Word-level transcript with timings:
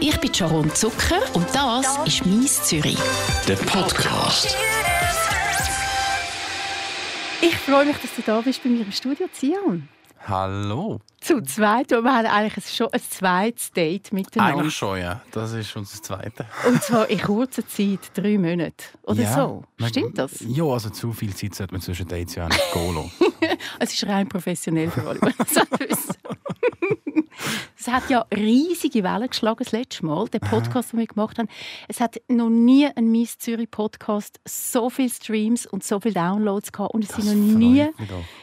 Ich 0.00 0.16
bin 0.20 0.32
Sharon 0.32 0.72
Zucker 0.74 1.20
und 1.34 1.46
das 1.52 1.98
ist 2.06 2.24
«Mies 2.24 2.62
Zürich». 2.62 2.98
Der 3.48 3.56
Podcast. 3.56 4.56
Ich 7.40 7.56
freue 7.56 7.84
mich, 7.84 7.96
dass 7.96 8.14
du 8.14 8.22
da 8.22 8.40
bist 8.40 8.62
bei 8.62 8.68
mir 8.68 8.82
im 8.82 8.92
Studio, 8.92 9.26
Zion. 9.32 9.88
Hallo. 10.26 11.00
Zu 11.20 11.42
zweit. 11.42 11.90
Wir 11.90 12.04
haben 12.04 12.26
eigentlich 12.26 12.72
schon 12.72 12.92
ein 12.92 13.00
zweites 13.00 13.72
Date 13.72 14.12
miteinander. 14.12 14.58
Eigentlich 14.58 14.74
schon, 14.74 15.00
ja. 15.00 15.20
Das 15.32 15.52
ist 15.52 15.74
unser 15.74 16.00
zweite. 16.00 16.46
Und 16.66 16.80
zwar 16.82 17.10
in 17.10 17.20
kurzer 17.20 17.66
Zeit, 17.66 17.98
drei 18.14 18.38
Monate 18.38 18.84
oder 19.02 19.22
ja. 19.22 19.34
so. 19.34 19.64
Stimmt 19.86 20.16
das? 20.18 20.44
Ja, 20.46 20.64
also 20.64 20.90
zu 20.90 21.12
viel 21.12 21.34
Zeit 21.34 21.56
sollte 21.56 21.74
man 21.74 21.80
zwischen 21.80 22.06
Dates 22.06 22.36
ja 22.36 22.46
nicht 22.46 22.72
gehen 22.72 22.94
lassen. 22.94 23.12
Es 23.80 23.92
ist 23.92 24.06
rein 24.06 24.28
professionell 24.28 24.90
für 24.90 25.08
alle. 25.08 25.20
Es 27.88 27.94
hat 27.94 28.10
ja 28.10 28.26
riesige 28.36 29.02
Wellen 29.02 29.28
geschlagen 29.30 29.64
das 29.64 29.72
letzte 29.72 30.04
Mal, 30.04 30.28
der 30.28 30.40
Podcast, 30.40 30.92
den 30.92 30.98
wir 31.00 31.06
gemacht 31.06 31.38
haben. 31.38 31.48
Es 31.88 32.00
hat 32.00 32.20
noch 32.28 32.50
nie 32.50 32.86
ein 32.86 33.10
Miss 33.10 33.38
Zürich 33.38 33.70
Podcast 33.70 34.38
so 34.46 34.90
viele 34.90 35.08
Streams 35.08 35.64
und 35.64 35.82
so 35.82 35.98
viele 35.98 36.12
Downloads 36.12 36.70
gehabt 36.70 36.92
und 36.92 37.02
es 37.02 37.08
Das 37.08 37.24
sind 37.24 37.52
noch 37.52 37.58
nie, 37.58 37.88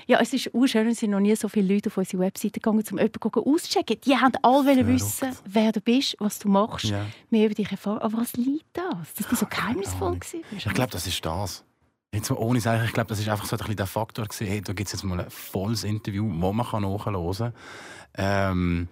ja, 0.07 0.19
es 0.19 0.33
ist 0.33 0.49
urschön, 0.55 0.87
es 0.87 0.99
sind 1.01 1.11
noch 1.11 1.19
nie 1.19 1.35
so 1.35 1.47
viele 1.47 1.71
Leute 1.75 1.89
auf 1.91 1.97
unsere 1.97 2.23
Webseite 2.23 2.53
gegangen, 2.59 2.83
um 2.91 2.97
jemanden 2.97 3.39
auszuchecken. 3.53 3.97
Die 4.03 4.17
haben 4.17 4.33
alle 4.41 4.87
wissen, 4.87 5.27
wer 5.45 5.71
du 5.71 5.79
bist, 5.79 6.15
was 6.17 6.39
du 6.39 6.49
machst, 6.49 6.85
Ja. 6.85 7.05
mehr 7.29 7.45
über 7.45 7.53
dich 7.53 7.69
erfahren. 7.69 7.99
Aber 7.99 8.17
was 8.17 8.33
liegt 8.33 8.65
das? 8.75 9.13
Dass 9.15 9.27
du 9.27 9.35
so 9.35 9.45
geheimnisvoll 9.45 10.07
Ahnung. 10.07 10.19
gewesen 10.21 10.43
bist? 10.49 10.65
Ich 10.65 10.73
glaube, 10.73 10.89
das 10.89 11.05
ist 11.05 11.23
das. 11.23 11.63
Jetzt 12.11 12.31
mal 12.31 12.37
ohne 12.37 12.59
sagen, 12.61 12.83
ich 12.83 12.93
glaube, 12.93 13.09
das 13.09 13.19
ist 13.19 13.29
einfach 13.29 13.45
so 13.45 13.55
ein 13.57 13.59
bisschen 13.59 13.75
der 13.75 13.85
Faktor 13.85 14.25
gewesen, 14.25 14.47
hey, 14.47 14.61
da 14.61 14.73
gibt 14.73 14.87
es 14.87 14.93
jetzt 14.93 15.03
mal 15.03 15.19
ein 15.19 15.29
volles 15.29 15.83
Interview, 15.83 16.25
wo 16.27 16.51
man 16.51 16.65
kann 16.65 16.81
nachhören 16.81 17.31
kann. 17.37 17.53
Ähm, 18.17 18.87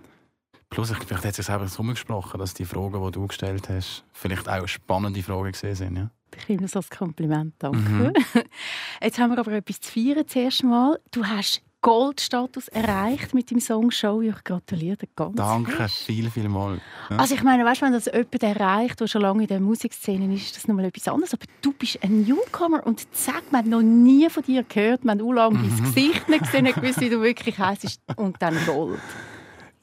plus, 0.73 0.91
ich, 0.91 0.97
vielleicht 0.97 1.25
hat 1.25 1.35
sich 1.35 1.45
selber 1.45 1.67
rumgesprochen, 1.77 2.39
dass 2.39 2.53
die 2.53 2.65
Fragen, 2.65 3.03
die 3.05 3.11
du 3.11 3.27
gestellt 3.27 3.69
hast, 3.69 4.03
vielleicht 4.11 4.49
auch 4.49 4.67
spannende 4.67 5.21
Fragen 5.23 5.51
gesehen 5.51 5.75
sind. 5.75 5.95
Ja? 5.97 6.09
Ich 6.37 6.49
nehme 6.49 6.61
das 6.63 6.75
als 6.75 6.89
Kompliment, 6.89 7.53
danke. 7.59 7.77
Mhm. 7.77 8.13
Jetzt 9.02 9.19
haben 9.19 9.31
wir 9.31 9.39
aber 9.39 9.52
etwas 9.53 9.80
zu 9.80 9.91
feiern 9.91 10.27
zuerst 10.27 10.63
mal. 10.63 10.99
Du 11.11 11.25
hast 11.25 11.61
Goldstatus 11.81 12.69
erreicht 12.69 13.33
mit 13.33 13.52
dem 13.52 13.59
Song 13.59 13.91
«Show». 13.91 14.21
Ich 14.21 14.41
gratuliere 14.45 14.95
dir 14.95 15.09
ganz 15.17 15.35
Danke, 15.35 15.73
fest. 15.73 15.97
viel, 16.05 16.31
viel 16.31 16.47
mal. 16.47 16.80
Ja. 17.09 17.17
Also 17.17 17.35
ich 17.35 17.43
meine, 17.43 17.65
weißt, 17.65 17.81
wenn 17.81 17.91
das 17.91 18.05
jemand 18.05 18.41
erreicht, 18.41 19.02
der 19.02 19.08
schon 19.08 19.21
lange 19.21 19.41
in 19.43 19.47
der 19.49 19.59
Musikszene 19.59 20.33
ist, 20.33 20.45
ist 20.45 20.55
das 20.55 20.67
nochmal 20.69 20.85
etwas 20.85 21.09
anderes. 21.09 21.33
Aber 21.33 21.45
du 21.61 21.73
bist 21.73 22.02
ein 22.02 22.21
Newcomer 22.23 22.87
und 22.87 23.05
sag, 23.11 23.43
wir 23.52 23.59
haben 23.59 23.69
noch 23.69 23.81
nie 23.81 24.30
von 24.30 24.43
dir 24.43 24.63
gehört, 24.63 25.03
wir 25.03 25.11
haben 25.11 25.21
auch 25.21 25.33
lange 25.33 25.58
Mhm. 25.59 25.69
dein 25.77 25.83
Gesicht 25.83 26.30
nicht 26.30 26.43
gesehen, 26.45 26.63
nicht 26.63 26.75
gewusst, 26.81 27.02
wie 27.02 27.09
du 27.09 27.21
wirklich 27.21 27.59
heisst 27.59 27.99
und 28.15 28.41
dann 28.41 28.55
Gold. 28.65 28.99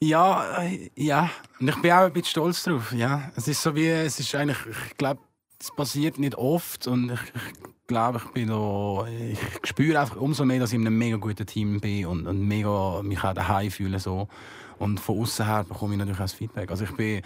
Ja, 0.03 0.63
äh, 0.63 0.89
ja. 0.95 1.29
Und 1.59 1.69
ich 1.69 1.81
bin 1.81 1.91
auch 1.91 2.05
ein 2.05 2.13
bisschen 2.13 2.31
stolz 2.31 2.63
drauf. 2.63 2.91
Ja. 2.91 3.31
Es 3.35 3.47
ist 3.47 3.61
so 3.61 3.75
wie, 3.75 3.87
es 3.87 4.19
ist 4.19 4.33
eigentlich, 4.33 4.57
ich 4.65 4.97
glaube, 4.97 5.21
es 5.59 5.69
passiert 5.75 6.17
nicht 6.17 6.35
oft 6.35 6.87
und 6.87 7.11
ich, 7.11 7.21
ich 7.21 7.87
glaube, 7.87 8.19
ich 8.23 8.31
bin 8.31 8.47
da, 8.47 9.05
ich 9.07 9.37
spüre 9.63 9.99
einfach 9.99 10.15
umso 10.15 10.43
mehr, 10.43 10.59
dass 10.59 10.71
ich 10.71 10.79
in 10.79 10.87
einem 10.87 10.97
mega 10.97 11.17
guten 11.17 11.45
Team 11.45 11.79
bin 11.79 12.07
und, 12.07 12.25
und 12.25 12.47
mega 12.47 13.03
mich 13.03 13.23
auch 13.23 13.33
daheim 13.33 13.69
fühle 13.69 13.99
so. 13.99 14.27
Und 14.79 14.99
von 14.99 15.19
außen 15.19 15.45
her 15.45 15.65
bekomme 15.65 15.93
ich 15.93 15.99
natürlich 15.99 16.19
auch 16.19 16.23
das 16.23 16.33
Feedback. 16.33 16.71
Also 16.71 16.85
ich 16.85 16.95
bin, 16.95 17.21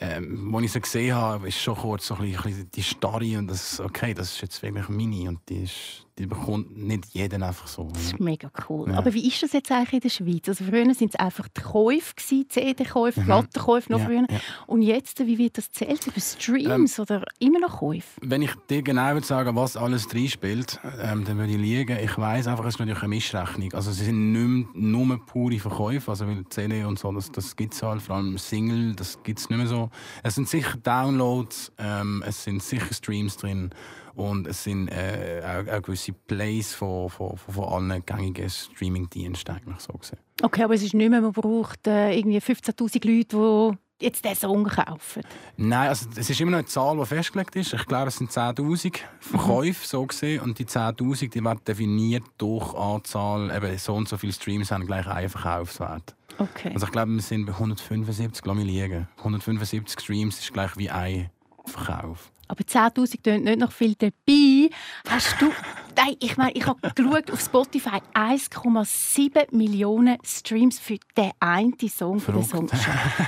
ähm, 0.00 0.54
als 0.54 0.64
ich 0.66 0.72
sie 0.72 0.80
gesehen 0.80 1.16
habe, 1.16 1.48
ist 1.48 1.58
schon 1.58 1.74
kurz 1.74 2.06
so 2.06 2.14
ein 2.14 2.30
bisschen, 2.30 2.70
die 2.70 2.82
Starre 2.84 3.38
und 3.38 3.48
das, 3.48 3.80
okay, 3.80 4.14
das 4.14 4.34
ist 4.34 4.40
jetzt 4.42 4.62
wirklich 4.62 4.88
meine 4.88 5.30
und 5.30 5.40
die, 5.48 5.64
ist, 5.64 6.06
die 6.18 6.26
bekommt 6.26 6.76
nicht 6.76 7.06
jeden 7.12 7.42
einfach 7.42 7.68
so. 7.68 7.88
Das 7.92 8.02
ist 8.02 8.20
mega 8.20 8.50
cool. 8.68 8.90
Ja. 8.90 8.98
Aber 8.98 9.14
wie 9.14 9.26
ist 9.26 9.42
das 9.42 9.52
jetzt 9.52 9.70
eigentlich 9.70 9.92
in 9.94 10.00
der 10.00 10.08
Schweiz? 10.08 10.48
Also 10.48 10.64
früher 10.64 10.80
waren 10.84 10.90
es 10.90 11.14
einfach 11.16 11.48
die 11.48 11.60
Käufe, 11.60 12.14
CD-Käufe, 12.16 13.20
Plattenkäufe 13.22 13.92
noch 13.92 13.98
Mhm. 13.98 14.02
Ja, 14.02 14.08
früher. 14.08 14.26
ja. 14.30 14.40
Und 14.66 14.82
jetzt, 14.82 15.20
wie 15.20 15.38
wird 15.38 15.58
das 15.58 15.70
zählt? 15.70 16.06
Über 16.06 16.20
Streams 16.20 16.98
oder 16.98 17.24
immer 17.38 17.60
noch 17.60 17.78
Käufe? 17.78 18.20
Wenn 18.20 18.42
ich 18.42 18.50
dir 18.68 18.82
genau 18.82 19.12
würde 19.14 19.26
sagen 19.26 19.54
was 19.56 19.76
alles 19.76 20.12
reinspielt, 20.12 20.80
ähm, 21.00 21.24
dann 21.24 21.38
würde 21.38 21.52
ich 21.52 21.58
liegen. 21.58 21.98
Ich 22.02 22.16
weiß 22.18 22.46
einfach, 22.48 22.64
es 22.64 22.74
ist 22.74 22.80
natürlich 22.80 23.00
eine 23.02 23.08
Mischrechnung. 23.08 23.72
Also 23.72 23.90
es 23.90 23.98
sind 23.98 24.32
nicht 24.32 24.74
nur 24.74 25.24
pure 25.26 25.58
Verkäufe, 25.58 26.10
also 26.10 26.26
weil 26.26 26.44
CD 26.48 26.84
und 26.84 26.98
so, 26.98 27.12
das, 27.12 27.30
das 27.30 27.54
gibt 27.56 27.74
es 27.74 27.82
halt, 27.82 28.02
vor 28.02 28.16
allem 28.16 28.36
Single, 28.38 28.94
das 28.94 29.22
gibt 29.22 29.38
es 29.38 29.48
nicht 29.48 29.58
mehr 29.58 29.66
so. 29.66 29.90
Es 30.22 30.34
sind 30.34 30.48
sicher 30.48 30.76
Downloads, 30.78 31.72
ähm, 31.78 32.22
es 32.26 32.44
sind 32.44 32.62
sicher 32.62 32.92
Streams 32.92 33.36
drin 33.36 33.70
und 34.18 34.48
es 34.48 34.64
sind 34.64 34.88
äh, 34.88 35.40
auch, 35.44 35.72
auch 35.72 35.82
gewisse 35.82 36.12
Plays 36.12 36.74
von, 36.74 37.08
von, 37.08 37.36
von, 37.36 37.54
von 37.54 37.64
allen 37.64 38.04
gängigen 38.04 38.50
Streaming-Diensten 38.50 39.52
eigentlich 39.52 39.78
so 39.78 39.92
gesehen. 39.92 40.18
Okay, 40.42 40.64
aber 40.64 40.74
es 40.74 40.82
ist 40.82 40.94
nicht 40.94 41.08
mehr, 41.08 41.20
man 41.20 41.32
braucht 41.32 41.86
äh, 41.86 42.16
irgendwie 42.16 42.38
15'000 42.38 43.06
Leute, 43.06 43.36
die 43.36 44.04
jetzt 44.04 44.24
diesen 44.24 44.36
Song 44.36 44.64
kaufen. 44.64 45.22
Nein, 45.56 45.88
also 45.88 46.08
es 46.16 46.30
ist 46.30 46.40
immer 46.40 46.52
noch 46.52 46.58
eine 46.58 46.66
Zahl, 46.66 46.96
die 46.96 47.06
festgelegt 47.06 47.54
ist. 47.56 47.72
Ich 47.72 47.86
glaube, 47.86 48.08
es 48.08 48.16
sind 48.16 48.30
10'000 48.30 48.98
Verkäufe, 49.20 49.86
so 49.86 50.04
gesehen. 50.04 50.40
Und 50.42 50.58
die 50.58 50.66
10'000 50.66 51.30
die 51.30 51.44
werden 51.44 51.60
definiert 51.66 52.24
durch 52.38 52.74
Anzahl, 52.74 53.54
eben 53.54 53.78
so 53.78 53.94
und 53.94 54.08
so 54.08 54.16
viele 54.16 54.32
Streams 54.32 54.70
haben 54.70 54.86
gleich 54.86 55.06
einen 55.06 55.28
Verkaufswert. 55.28 56.16
Okay. 56.38 56.70
Also 56.74 56.86
ich 56.86 56.92
glaube, 56.92 57.12
wir 57.12 57.22
sind 57.22 57.46
bei 57.46 57.52
175, 57.52 58.44
lass 58.44 58.56
mich 58.56 58.66
liegen. 58.66 59.08
175 59.18 60.00
Streams 60.00 60.38
ist 60.38 60.52
gleich 60.52 60.76
wie 60.76 60.90
ein 60.90 61.30
Verkauf. 61.68 62.32
Aber 62.48 62.64
10'000 62.64 63.22
tönt 63.22 63.44
nicht 63.44 63.58
noch 63.58 63.72
viel 63.72 63.94
dabei. 63.94 64.70
Hast 65.08 65.40
du... 65.40 65.52
Nein, 65.96 66.16
ich 66.20 66.36
meine, 66.38 66.52
ich 66.52 66.66
habe 66.66 66.80
geschaut 66.94 67.30
auf 67.30 67.40
Spotify 67.40 68.00
1,7 68.14 69.54
Millionen 69.54 70.16
Streams 70.24 70.78
für 70.78 70.96
den 71.16 71.32
einen 71.40 71.74
Song 71.88 72.20
von 72.20 72.34
der 72.36 72.44
Song. 72.44 72.68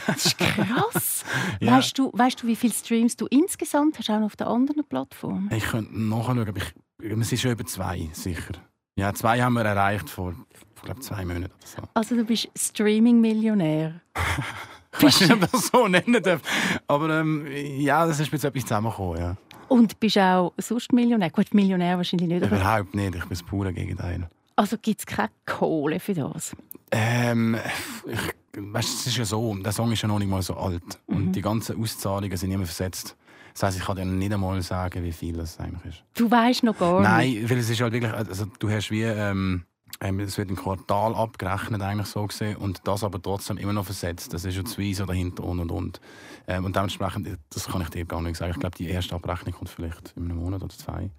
Das 0.07 0.27
ist 0.27 0.39
krass. 0.39 1.25
Ja. 1.61 1.77
weißt, 1.77 1.99
du, 1.99 2.11
weißt 2.15 2.43
du, 2.43 2.47
wie 2.47 2.57
viele 2.57 2.73
Streams 2.73 3.17
du 3.17 3.27
insgesamt 3.27 3.99
hast, 3.99 4.09
auch 4.11 4.19
noch 4.19 4.27
auf 4.27 4.37
den 4.37 4.47
anderen 4.47 4.85
Plattformen? 4.85 5.51
Ich 5.53 5.65
könnte 5.65 5.99
nachschauen, 5.99 6.49
aber 6.49 6.57
ich, 6.57 6.75
es 7.03 7.33
ist 7.33 7.43
schon 7.43 7.53
über 7.53 7.67
zwei, 7.67 8.09
sicher. 8.13 8.55
Ja, 8.97 9.13
zwei 9.15 9.41
haben 9.43 9.55
wir 9.55 9.65
erreicht 9.65 10.09
vor, 10.09 10.35
ich 10.77 10.83
glaube, 10.83 11.01
zwei 11.01 11.25
Monaten 11.25 11.53
so. 11.65 11.83
Also 11.95 12.17
du 12.17 12.25
bist 12.25 12.49
Streaming-Millionär. 12.57 14.01
Ich 14.93 15.03
weiß 15.03 15.21
nicht, 15.21 15.33
ob 15.33 15.43
ich 15.45 15.51
das 15.51 15.69
so 15.69 15.87
nennen 15.89 16.23
darf. 16.23 16.41
Aber 16.87 17.21
ähm, 17.21 17.47
ja, 17.79 18.07
das 18.07 18.19
ist 18.21 18.33
jetzt 18.33 18.45
etwas 18.45 18.63
zusammengekommen, 18.63 19.19
ja. 19.21 19.37
Und 19.69 20.01
bist 20.01 20.19
auch 20.19 20.53
sonst 20.59 20.93
Millionär. 20.93 21.31
Gut, 21.31 21.55
Millionär 21.55 21.97
wahrscheinlich 21.97 22.29
nicht, 22.29 22.43
aber 22.43 22.57
Überhaupt 22.57 22.95
nicht, 22.95 23.15
ich 23.15 23.21
bin 23.21 23.29
das 23.31 23.43
pure 23.43 23.73
Gegenteil. 23.73 24.29
also 24.57 24.77
gibt 24.77 25.01
es 25.01 25.07
keine 25.07 25.31
Kohle 25.47 26.01
für 26.01 26.15
das. 26.15 26.57
Ähm, 26.91 27.57
ich, 28.05 28.19
weißt, 28.61 28.89
es 29.01 29.07
ist 29.07 29.17
ja 29.17 29.25
so, 29.25 29.55
der 29.55 29.71
Song 29.71 29.93
ist 29.93 30.03
ja 30.03 30.09
noch 30.09 30.19
nicht 30.19 30.29
mal 30.29 30.43
so 30.43 30.55
alt. 30.57 30.83
Und 31.07 31.33
die 31.33 31.41
ganzen 31.41 31.81
Auszahlungen 31.81 32.37
sind 32.37 32.51
immer 32.51 32.65
versetzt. 32.67 33.17
Das 33.55 33.63
heisst, 33.63 33.79
ich 33.79 33.85
kann 33.85 33.97
dir 33.97 34.05
nicht 34.05 34.33
einmal 34.33 34.61
sagen, 34.63 35.05
wie 35.05 35.13
viel 35.13 35.35
das 35.37 35.59
eigentlich 35.61 35.85
ist. 35.95 36.05
Du 36.15 36.29
weißt 36.29 36.65
noch 36.65 36.77
gar 36.77 37.01
nicht. 37.01 37.09
Nein, 37.39 37.51
weil 37.51 37.59
es 37.59 37.71
ist 37.71 37.81
halt 37.81 37.93
wirklich, 37.93 38.13
also 38.13 38.47
du 38.59 38.71
hast 38.71 38.91
wie, 38.91 39.03
ähm, 39.03 39.63
ähm, 40.01 40.21
es 40.21 40.39
wird 40.39 40.51
ein 40.51 40.57
Quartal 40.57 41.15
abgerechnet 41.15 41.83
eigentlich 41.83 42.09
so 42.09 42.27
gesehen 42.27 42.57
und 42.57 42.81
das 42.85 43.05
aber 43.05 43.21
trotzdem 43.21 43.59
immer 43.59 43.73
noch 43.73 43.85
versetzt. 43.85 44.33
Das 44.33 44.45
ist 44.45 44.57
ja 44.57 44.65
zwei 44.65 44.93
so 44.93 45.05
dahinter 45.05 45.45
und 45.45 45.61
und 45.61 45.71
und. 45.71 46.01
Ähm, 46.47 46.65
und 46.65 46.75
dementsprechend, 46.75 47.39
das 47.51 47.69
kann 47.69 47.83
ich 47.83 47.91
dir 47.91 48.05
gar 48.07 48.23
nicht 48.23 48.37
sagen. 48.37 48.53
Ich 48.53 48.61
glaube, 48.61 48.77
die 48.77 48.89
erste 48.89 49.15
Abrechnung 49.15 49.55
kommt 49.55 49.69
vielleicht 49.69 50.15
in 50.17 50.25
einem 50.25 50.39
Monat 50.39 50.63
oder 50.63 50.75
zwei. 50.75 51.11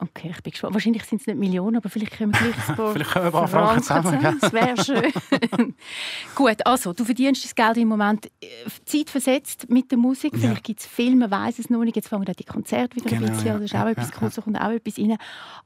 Okay, 0.00 0.32
ich 0.34 0.42
bin 0.42 0.50
gespannt. 0.50 0.74
Wahrscheinlich 0.74 1.04
sind 1.04 1.20
es 1.20 1.26
nicht 1.28 1.38
Millionen, 1.38 1.76
aber 1.76 1.88
vielleicht 1.88 2.12
können 2.18 2.32
wir 2.34 2.40
gleich 2.40 2.68
ein 2.68 2.76
paar 2.76 2.92
Vielleicht 2.92 3.10
können 3.12 3.24
wir 3.32 3.42
ein 3.42 3.48
paar 3.48 3.48
Franken 3.48 3.82
zusammen, 3.82 4.18
gell? 4.20 4.36
Das 4.40 4.52
wäre 4.52 4.84
schön. 4.84 5.74
Gut, 6.34 6.66
also 6.66 6.92
du 6.92 7.04
verdienst 7.04 7.44
das 7.44 7.54
Geld 7.54 7.76
im 7.76 7.88
Moment 7.88 8.26
äh, 8.26 8.46
zeitversetzt 8.84 9.70
mit 9.70 9.92
der 9.92 9.98
Musik. 9.98 10.32
Ja. 10.34 10.40
Vielleicht 10.40 10.64
gibt 10.64 10.80
es 10.80 10.86
Filme, 10.86 11.30
weiß 11.30 11.60
es 11.60 11.70
noch 11.70 11.84
nicht. 11.84 11.94
Jetzt 11.94 12.08
fangen 12.08 12.24
die 12.24 12.44
Konzerte 12.44 12.96
wieder 12.96 13.08
Genau, 13.08 13.26
ein 13.26 13.32
bisschen 13.32 13.50
an. 13.52 13.60
Das 13.60 13.70
ist 13.70 13.74
auch 13.76 13.84
Ja, 13.84 13.90
etwas 13.90 14.10
kurz, 14.12 14.34
da 14.34 14.42
kommt 14.42 14.60
auch 14.60 14.70
etwas 14.70 14.98
rein. 14.98 15.16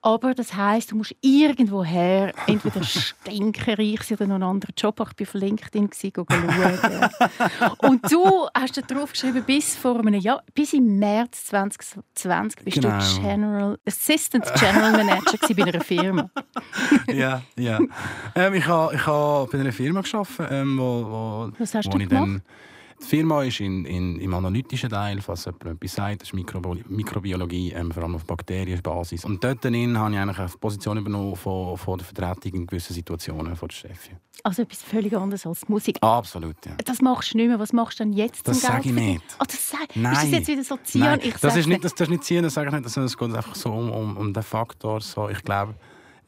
Aber 0.03 0.34
das 0.34 0.55
heisst, 0.55 0.93
du 0.93 0.97
musst 0.97 1.16
irgendwoher 1.22 2.34
entweder 2.47 2.83
stinkenreich 2.84 4.03
sein 4.03 4.19
oder 4.19 4.27
noch 4.27 4.34
einen 4.34 4.45
anderen 4.45 4.75
Job. 4.77 4.95
Ich 5.19 5.27
war 5.27 5.28
auf 5.28 5.34
LinkedIn 5.34 5.91
schauen. 5.91 6.27
Und 7.78 8.12
du 8.12 8.47
hast 8.55 8.77
da 8.77 8.83
drauf 8.83 9.12
geschrieben, 9.12 9.43
bis 9.47 9.75
vor 9.75 9.98
einem 9.98 10.21
Jahr, 10.21 10.42
bis 10.54 10.74
im 10.74 10.98
März 10.98 11.47
2020 11.47 12.63
bist 12.65 12.81
Genau. 12.83 12.98
du 12.98 13.21
General, 13.22 13.78
Assistant 13.86 14.17
General 14.30 14.92
Manager 14.92 15.54
bei 15.54 15.65
einer 15.65 15.80
Firma. 15.80 16.30
ja, 17.09 17.42
ja. 17.56 17.78
Ähm, 18.34 18.54
ich 18.54 18.66
habe 18.66 18.94
ich 18.94 19.06
ha 19.06 19.47
bei 19.50 19.60
einer 19.60 19.72
Firma 19.72 20.03
gearbeitet, 20.03 20.48
ähm, 20.50 20.78
wo, 20.78 21.04
wo, 21.04 21.53
Was 21.59 21.74
hast 21.74 21.86
wo 21.86 21.91
du 21.92 21.98
ich 21.98 22.09
gemacht? 22.09 22.28
Dann, 22.28 22.42
die 23.00 23.06
Firma 23.06 23.42
ist 23.45 23.60
in, 23.60 23.84
in, 23.84 24.21
im 24.21 24.34
analytischen 24.34 24.91
Teil, 24.91 25.21
falls 25.21 25.45
jemand 25.45 25.65
etwas 25.66 25.95
sagt, 25.95 26.22
das 26.22 26.28
ist 26.28 26.34
Mikrobi 26.34 26.84
Mikrobiologie, 26.89 27.72
ähm, 27.72 27.92
vor 27.92 28.03
allem 28.03 28.16
auf 28.16 28.24
Bakterienbasis. 28.24 29.24
Und 29.24 29.42
dort 29.42 29.65
drin 29.65 29.98
habe 29.98 30.12
ich 30.12 30.21
eigentlich 30.21 30.39
eine 30.39 30.48
Position 30.48 30.98
übernommen 30.98 31.36
von, 31.36 31.77
von 31.77 31.98
der 31.98 32.06
Vertretung 32.06 32.53
in 32.53 32.66
gewissen 32.66 32.95
Situationen 32.95 33.56
von 33.56 33.68
der 33.68 33.74
Chefin. 33.74 34.16
Also 34.42 34.62
etwas 34.62 34.83
völlig 34.83 35.16
anderes 35.16 35.47
als 35.47 35.60
die 35.60 35.72
Musik. 35.72 35.98
Absolut, 36.00 36.56
ja. 36.65 36.72
Das 36.84 37.00
machst 37.00 37.34
du 37.34 37.39
nicht 37.39 37.48
mehr. 37.48 37.59
Was 37.59 37.72
machst 37.72 37.98
du 37.98 38.04
denn 38.04 38.12
jetzt 38.12 38.47
Das 38.47 38.60
sage 38.60 38.89
ich 38.89 38.95
nicht. 38.95 39.22
Ah, 39.39 39.45
das 39.45 39.71
sag... 39.71 39.80
Ist 39.83 39.97
das 39.97 40.03
Nein. 40.03 40.30
jetzt 40.33 40.48
wieder 40.48 40.65
so 40.65 40.77
ziehen? 40.83 41.00
Nein, 41.00 41.21
Ich 41.22 41.34
das 41.34 41.56
ist 41.56 41.66
nicht, 41.66 41.84
das, 41.84 41.95
das 41.95 42.06
ist 42.06 42.10
nicht 42.10 42.24
ziehen, 42.24 42.42
das 42.42 42.54
sage 42.54 42.68
ich 42.68 42.74
nicht, 42.74 42.89
sondern 42.89 43.06
es 43.06 43.16
geht 43.16 43.34
einfach 43.34 43.54
so 43.54 43.71
um, 43.71 43.91
um, 43.91 44.16
um 44.16 44.33
den 44.33 44.42
Faktor. 44.42 45.00
So, 45.00 45.28
ich 45.28 45.42
glaube, 45.42 45.74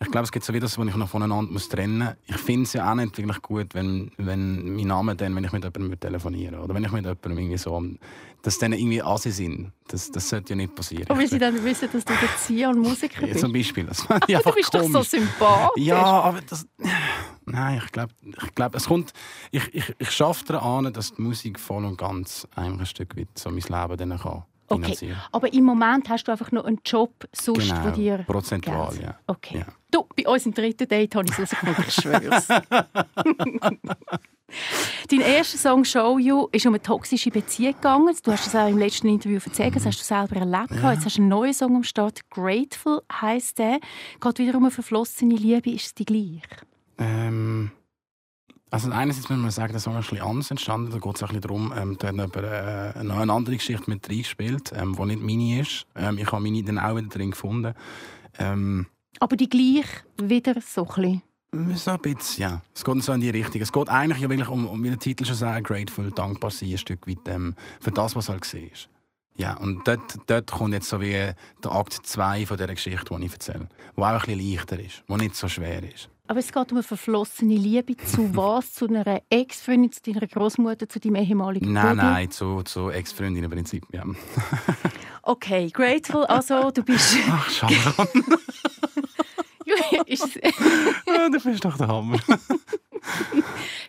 ich 0.03 0.11
glaube, 0.11 0.25
es 0.25 0.33
gibt 0.33 0.47
so 0.47 0.55
wie 0.55 0.61
das, 0.61 0.79
was 0.79 0.89
ich 0.89 0.97
noch 0.97 1.09
voneinander 1.09 1.53
muss 1.53 1.69
trennen 1.69 1.99
muss. 1.99 2.15
Ich 2.27 2.39
finde 2.39 2.63
es 2.63 2.73
ja 2.73 2.91
auch 2.91 2.95
nicht 2.95 3.17
wirklich 3.19 3.43
gut, 3.43 3.75
wenn, 3.75 4.11
wenn 4.17 4.75
mein 4.75 4.87
Name 4.87 5.15
dann, 5.15 5.37
wenn 5.37 5.45
ich 5.45 5.53
mit 5.53 5.63
jemandem 5.63 6.01
telefoniere 6.01 6.59
oder 6.59 6.75
wenn 6.75 6.85
ich 6.85 6.91
mit 6.91 7.05
jemandem 7.05 7.39
irgendwie 7.39 7.59
so, 7.59 7.83
dass 8.41 8.59
dann 8.59 8.73
irgendwie 8.73 9.03
Assi 9.03 9.31
sind. 9.31 9.73
Das, 9.89 10.11
das 10.11 10.31
sollte 10.31 10.51
ja 10.51 10.57
nicht 10.57 10.75
passieren. 10.75 11.19
Wie 11.19 11.27
sie 11.27 11.39
dann 11.39 11.63
wissen, 11.63 11.91
dass 11.93 12.05
du 12.05 12.15
der 12.15 12.37
Zier 12.39 12.71
und 12.71 12.79
Musiker 12.79 13.21
bist? 13.21 13.35
Ja, 13.35 13.41
zum 13.41 13.53
Beispiel. 13.53 13.85
Das 13.85 14.07
ja, 14.27 14.41
du 14.41 14.53
bist 14.53 14.71
komisch. 14.71 14.93
doch 14.93 15.03
so 15.05 15.19
sympathisch. 15.19 15.85
Ja, 15.85 16.03
aber 16.03 16.41
das... 16.49 16.67
Nein, 17.45 17.83
ich 17.85 17.93
glaube, 17.93 18.15
ich 18.25 18.55
glaub, 18.55 18.75
es 18.75 18.87
kommt... 18.87 19.13
Ich, 19.51 19.75
ich, 19.75 19.95
ich 19.99 20.11
schaffe 20.11 20.45
daran, 20.47 20.91
dass 20.95 21.13
die 21.13 21.21
Musik 21.21 21.61
voll 21.61 21.85
und 21.85 21.99
ganz 21.99 22.49
ein 22.55 22.87
Stück 22.87 23.19
weit 23.19 23.29
so 23.35 23.51
mein 23.51 23.59
Leben 23.59 23.97
dann 23.99 24.19
kann. 24.19 24.45
Okay. 24.71 25.15
Aber 25.33 25.53
im 25.53 25.65
Moment 25.65 26.09
hast 26.09 26.25
du 26.25 26.33
einfach 26.33 26.53
noch 26.53 26.65
einen 26.65 26.79
Job, 26.85 27.13
sonst 27.33 27.69
genau, 27.69 27.87
wo 27.87 27.91
dir 27.91 28.19
prozentual, 28.19 28.91
Geld. 28.91 29.03
ja. 29.03 29.19
Okay. 29.27 29.59
Ja. 29.59 29.67
Du, 29.91 30.07
bei 30.17 30.29
uns 30.29 30.47
im 30.47 30.55
dritten 30.55 30.87
Date 30.87 31.17
habe 31.17 31.27
ich 31.27 31.33
es 31.33 31.53
rausgefunden, 31.53 31.85
ich 31.89 31.95
schwöre 31.95 32.31
Dein 35.11 35.21
erster 35.21 35.59
Song 35.59 35.85
«Show 35.85 36.19
You» 36.19 36.49
ist 36.53 36.67
um 36.67 36.75
eine 36.75 36.83
toxische 36.83 37.31
Beziehung 37.31 37.75
gegangen. 37.75 38.15
Du 38.23 38.31
hast 38.33 38.47
es 38.47 38.55
auch 38.55 38.69
im 38.69 38.79
letzten 38.79 39.09
Interview 39.09 39.41
erzählt, 39.45 39.75
das 39.75 39.87
hast 39.87 39.99
du 39.99 40.05
selber 40.05 40.37
erlebt. 40.37 40.81
Ja. 40.83 40.93
Jetzt 40.93 41.05
hast 41.05 41.17
du 41.17 41.23
einen 41.23 41.29
neuen 41.29 41.55
Song 41.55 41.77
am 41.77 41.83
Start. 41.83 42.29
«Grateful» 42.31 43.03
heisst 43.13 43.59
der. 43.59 43.81
Geht 44.21 44.39
wieder 44.39 44.57
um 44.57 44.65
eine 44.65 44.71
verflossene 44.71 45.35
Liebe. 45.35 45.71
Ist 45.71 45.87
es 45.87 45.95
die 45.95 46.05
gleich? 46.05 46.43
Ähm, 46.99 47.73
also 48.71 48.91
einerseits 48.91 49.29
muss 49.29 49.39
man 49.39 49.51
sagen, 49.51 49.79
Song 49.79 49.99
ist 49.99 50.07
ein 50.07 50.11
bisschen 50.11 50.27
anders 50.27 50.51
entstanden. 50.51 50.93
Da 50.93 50.99
geht 50.99 51.17
es 51.17 51.23
ein 51.23 51.29
bisschen 51.29 51.43
darum, 51.43 51.73
ähm, 51.77 51.97
da 51.99 52.09
hat 52.09 52.15
jemand, 52.15 52.37
äh, 52.37 53.03
noch 53.03 53.19
eine 53.19 53.33
andere 53.33 53.57
Geschichte 53.57 53.91
mit 53.91 54.09
reingespielt, 54.09 54.73
ähm, 54.75 54.97
die 54.97 55.05
nicht 55.07 55.23
meine 55.23 55.61
ist. 55.61 55.87
Ähm, 55.97 56.19
ich 56.19 56.31
habe 56.31 56.43
meine 56.43 56.63
dann 56.63 56.79
auch 56.79 56.97
wieder 56.97 57.09
drin 57.09 57.33
gefunden. 57.33 57.75
Ähm, 58.39 58.87
Aber 59.19 59.37
die 59.37 59.49
gleich 59.49 59.87
wieder 60.21 60.61
so 60.61 60.87
ein 60.87 61.23
bisschen? 61.53 61.77
So 61.77 61.91
ein 61.91 61.99
bisschen, 61.99 62.43
ja. 62.43 62.63
Es 62.73 62.85
geht 62.85 63.03
so 63.03 63.13
in 63.13 63.21
die 63.21 63.31
Richtung. 63.31 63.61
Es 63.61 63.73
geht 63.73 63.89
eigentlich 63.89 64.21
ja 64.21 64.31
wirklich 64.31 64.49
um, 64.49 64.69
um 64.69 64.83
wie 64.85 64.89
der 64.89 64.99
Titel 64.99 65.25
schon 65.25 65.35
sagt, 65.35 65.67
grateful, 65.67 66.13
dankbar 66.13 66.53
sein, 66.53 66.71
ein 66.71 66.79
Stück 66.79 67.09
weit 67.09 67.27
ähm, 67.27 67.57
für 67.81 67.91
das, 67.91 68.15
was 68.15 68.29
halt 68.29 68.43
gesehen 68.43 68.71
ist. 68.71 68.89
Ja, 69.37 69.57
und 69.57 69.87
dort, 69.89 70.19
dort 70.27 70.51
kommt 70.51 70.75
jetzt 70.75 70.89
so 70.89 71.01
wie 71.01 71.13
der 71.13 71.73
Akt 71.73 71.95
2 71.95 72.47
von 72.47 72.57
dieser 72.57 72.75
Geschichte, 72.75 73.17
die 73.17 73.25
ich 73.25 73.33
erzähle. 73.33 73.69
Der 73.97 74.05
auch 74.05 74.09
ein 74.11 74.19
bisschen 74.21 74.53
leichter 74.53 74.79
ist, 74.79 75.03
der 75.09 75.17
nicht 75.17 75.35
so 75.35 75.49
schwer 75.49 75.83
ist. 75.83 76.09
Aber 76.31 76.39
es 76.39 76.53
geht 76.53 76.71
um 76.71 76.79
eine 76.79 76.85
verflossene 76.85 77.57
Liebe. 77.57 77.97
Zu 77.97 78.31
was? 78.37 78.73
zu 78.73 78.87
einer 78.87 79.21
Ex-Freundin, 79.31 79.91
zu 79.91 80.01
deiner 80.01 80.29
Großmutter, 80.29 80.89
zu 80.89 81.01
deinem 81.01 81.17
ehemaligen 81.17 81.73
Nein, 81.73 81.97
Bruder? 81.97 82.11
nein, 82.13 82.31
zu, 82.31 82.63
zu 82.63 82.89
Ex-Freundin 82.89 83.43
im 83.43 83.51
Prinzip, 83.51 83.85
ja. 83.93 84.05
okay, 85.25 85.69
grateful. 85.73 86.25
Also, 86.27 86.71
du 86.71 86.85
bist... 86.85 87.17
Ach, 87.29 87.51
Sharon. 87.51 87.75
ja, 89.67 91.29
du 91.31 91.41
bist 91.41 91.65
doch 91.65 91.77
der 91.77 91.89
Hammer. 91.89 92.21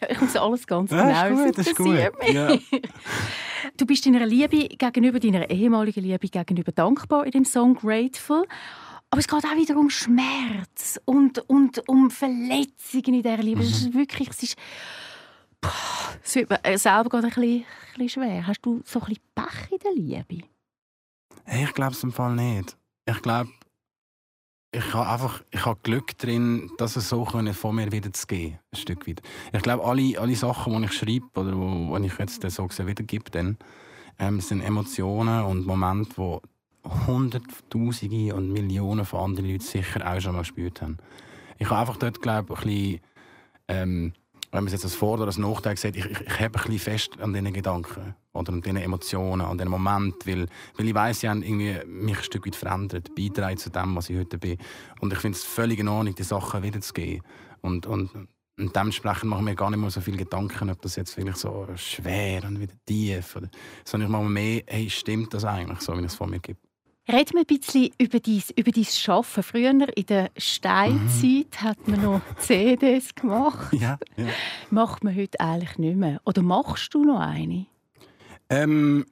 ich 0.10 0.20
muss 0.20 0.36
alles 0.36 0.66
ganz 0.66 0.90
genau 0.90 1.10
ja, 1.10 1.28
ist 1.28 1.46
gut, 1.46 1.58
das 1.60 1.68
ist 1.68 1.76
gut. 1.76 1.96
Ja. 2.34 2.58
Du 3.78 3.86
bist 3.86 4.04
deiner 4.04 4.26
Liebe 4.26 4.68
gegenüber, 4.68 5.20
deiner 5.20 5.48
ehemaligen 5.48 6.04
Liebe 6.04 6.28
gegenüber 6.28 6.72
dankbar 6.72 7.24
in 7.24 7.32
dem 7.34 7.46
Song 7.46 7.76
«Grateful». 7.76 8.48
Aber 9.12 9.19
es 9.19 9.28
geht 9.28 9.44
auch 9.44 9.58
wieder 9.58 9.78
um 9.78 9.90
Schmerz 9.90 11.00
und, 11.04 11.38
und 11.50 11.88
um 11.90 12.10
Verletzungen 12.10 13.16
in 13.16 13.22
dieser 13.22 13.38
Liebe. 13.38 13.60
Mhm. 13.60 13.68
Es 13.68 13.81
ist 13.81 13.94
wirklich, 13.94 14.30
es 14.30 14.44
ist, 14.44 14.56
boah, 15.60 15.69
es 16.24 16.36
wird 16.36 16.50
mir 16.50 16.78
selber 16.78 17.10
gerade 17.10 17.28
ein 17.28 17.34
bisschen, 17.34 17.66
ein 17.66 17.66
bisschen 17.98 18.10
schwer. 18.10 18.48
Hast 18.48 18.62
du 18.62 18.81
so 18.86 19.02
ein 19.02 19.08
bisschen 19.08 19.24
Pech 19.36 19.72
in 19.72 19.80
der 19.80 19.94
Liebe? 19.94 20.48
Hey, 21.44 21.66
ich 21.66 21.74
glaube 21.74 21.92
es 21.92 22.04
im 22.04 22.13
Fall 22.13 22.36
nicht. 22.36 22.78
Ich 23.06 23.22
glaube, 23.22 23.52
ich 24.74 24.94
habe 24.94 25.10
einfach 25.10 25.44
ich 25.52 25.66
habe 25.66 25.80
Glück 25.84 26.18
drin, 26.18 26.72
dass 26.78 26.96
es 26.96 27.10
so 27.10 27.25
können, 27.25 27.54
von 27.54 27.75
mir 27.75 27.92
wieder 27.92 28.14
zu 28.14 28.25
gehen, 28.28 28.60
ein 28.72 28.78
Stück 28.78 29.06
weit. 29.10 29.22
Ich 29.52 29.62
glaube, 29.62 29.84
alle, 29.84 30.18
alle 30.18 30.36
Sachen, 30.38 30.78
die 30.78 30.86
ich 30.86 30.94
schreibe 30.94 31.28
oder 31.36 31.57
wo, 31.57 31.90
wo 31.90 31.98
ich 31.98 32.18
jetzt 32.18 32.50
so 32.50 32.69
wiedergebe, 32.69 33.30
dann, 33.30 33.57
ähm, 34.19 34.40
sind 34.40 34.62
Emotionen 34.62 35.44
und 35.44 35.66
Momente, 35.66 36.14
die 36.16 36.38
Hunderttausende 36.83 38.36
und 38.36 38.51
Millionen 38.51 39.06
von 39.06 39.19
anderen 39.22 39.50
Leuten 39.50 39.63
sicher 39.63 40.06
auch 40.06 40.19
schon 40.19 40.33
mal 40.33 40.39
gespürt 40.39 40.81
haben. 40.81 40.98
Ich 41.57 41.69
habe 41.69 41.81
einfach 41.81 41.98
dort, 41.98 42.22
glaube 42.22 42.54
ich, 42.54 42.60
ein 42.60 42.66
bisschen, 42.66 43.00
ähm, 43.68 44.13
wenn 44.51 44.63
man 44.63 44.68
es 44.68 44.74
jetzt 44.74 44.83
als 44.83 44.95
Vor- 44.95 45.13
oder 45.13 45.28
als 45.28 45.38
Nachteil 45.38 45.78
sieht, 45.78 45.95
ich, 45.95 46.06
ich, 46.06 46.22
ich 46.22 46.39
habe 46.39 46.45
ein 46.45 46.51
bisschen 46.51 46.80
fest 46.80 47.19
an 47.19 47.33
diesen 47.33 47.54
Gedanken 47.54 48.16
oder 48.33 48.51
an 48.51 48.62
diesen 48.62 48.78
Emotionen, 48.78 49.42
an 49.42 49.57
diesen 49.57 49.72
Moment, 49.72 50.16
weil, 50.25 50.48
weil 50.75 50.88
ich 50.88 50.94
weiß, 50.94 51.22
sie 51.22 51.30
haben 51.30 51.42
irgendwie 51.42 51.86
mich 51.86 52.18
ein 52.18 52.24
Stück 52.24 52.45
weit 52.45 52.56
verändert, 52.56 53.16
beitragen 53.16 53.57
zu 53.57 53.69
dem, 53.69 53.95
was 53.95 54.10
ich 54.10 54.18
heute 54.18 54.38
bin. 54.38 54.57
Und 55.00 55.13
ich 55.13 55.19
finde 55.19 55.38
es 55.38 55.44
völlig 55.44 55.80
in 55.80 55.88
Ordnung, 55.88 56.16
die 56.16 56.24
Sachen 56.24 56.63
wiederzugeben. 56.63 57.24
Und, 57.62 57.86
und, 57.86 58.10
und 58.57 58.75
dementsprechend 58.75 59.25
mache 59.25 59.39
ich 59.39 59.45
mir 59.45 59.56
gar 59.56 59.69
nicht 59.69 59.80
mehr 59.80 59.89
so 59.89 60.01
viele 60.01 60.18
Gedanken, 60.18 60.69
ob 60.69 60.81
das 60.81 60.98
jetzt 60.98 61.13
vielleicht 61.13 61.38
so 61.38 61.68
schwer 61.75 62.44
und 62.44 62.60
wieder 62.60 62.74
tief 62.86 63.36
oder, 63.36 63.50
sondern 63.86 64.10
ich 64.10 64.12
mache 64.12 64.24
mir 64.24 64.30
mehr, 64.30 64.63
hey, 64.68 64.89
stimmt 64.89 65.33
das 65.33 65.45
eigentlich, 65.45 65.80
so 65.80 65.98
wie 65.98 66.04
es 66.04 66.16
von 66.16 66.30
mir 66.30 66.39
gibt. 66.39 66.70
Reden 67.07 67.33
wir 67.33 67.42
ein 67.42 67.45
bisschen 67.45 67.89
über 67.98 68.19
dein, 68.19 68.44
über 68.56 68.71
dein 68.71 68.86
Arbeiten. 69.07 69.44
Früher, 69.44 69.98
in 69.98 70.06
der 70.06 70.31
Steinzeit, 70.38 71.48
mhm. 71.51 71.62
hat 71.62 71.88
man 71.88 72.01
noch 72.01 72.21
CDs 72.38 73.15
gemacht. 73.15 73.74
Ja, 73.74 73.98
ja. 74.18 74.27
Macht 74.69 75.03
man 75.03 75.15
heute 75.15 75.39
eigentlich 75.39 75.77
nicht 75.77 75.98
mehr. 75.98 76.21
Oder 76.25 76.42
machst 76.42 76.94
du 76.94 77.03
noch 77.03 77.19
eine? 77.19 77.65
Ähm, 78.50 79.06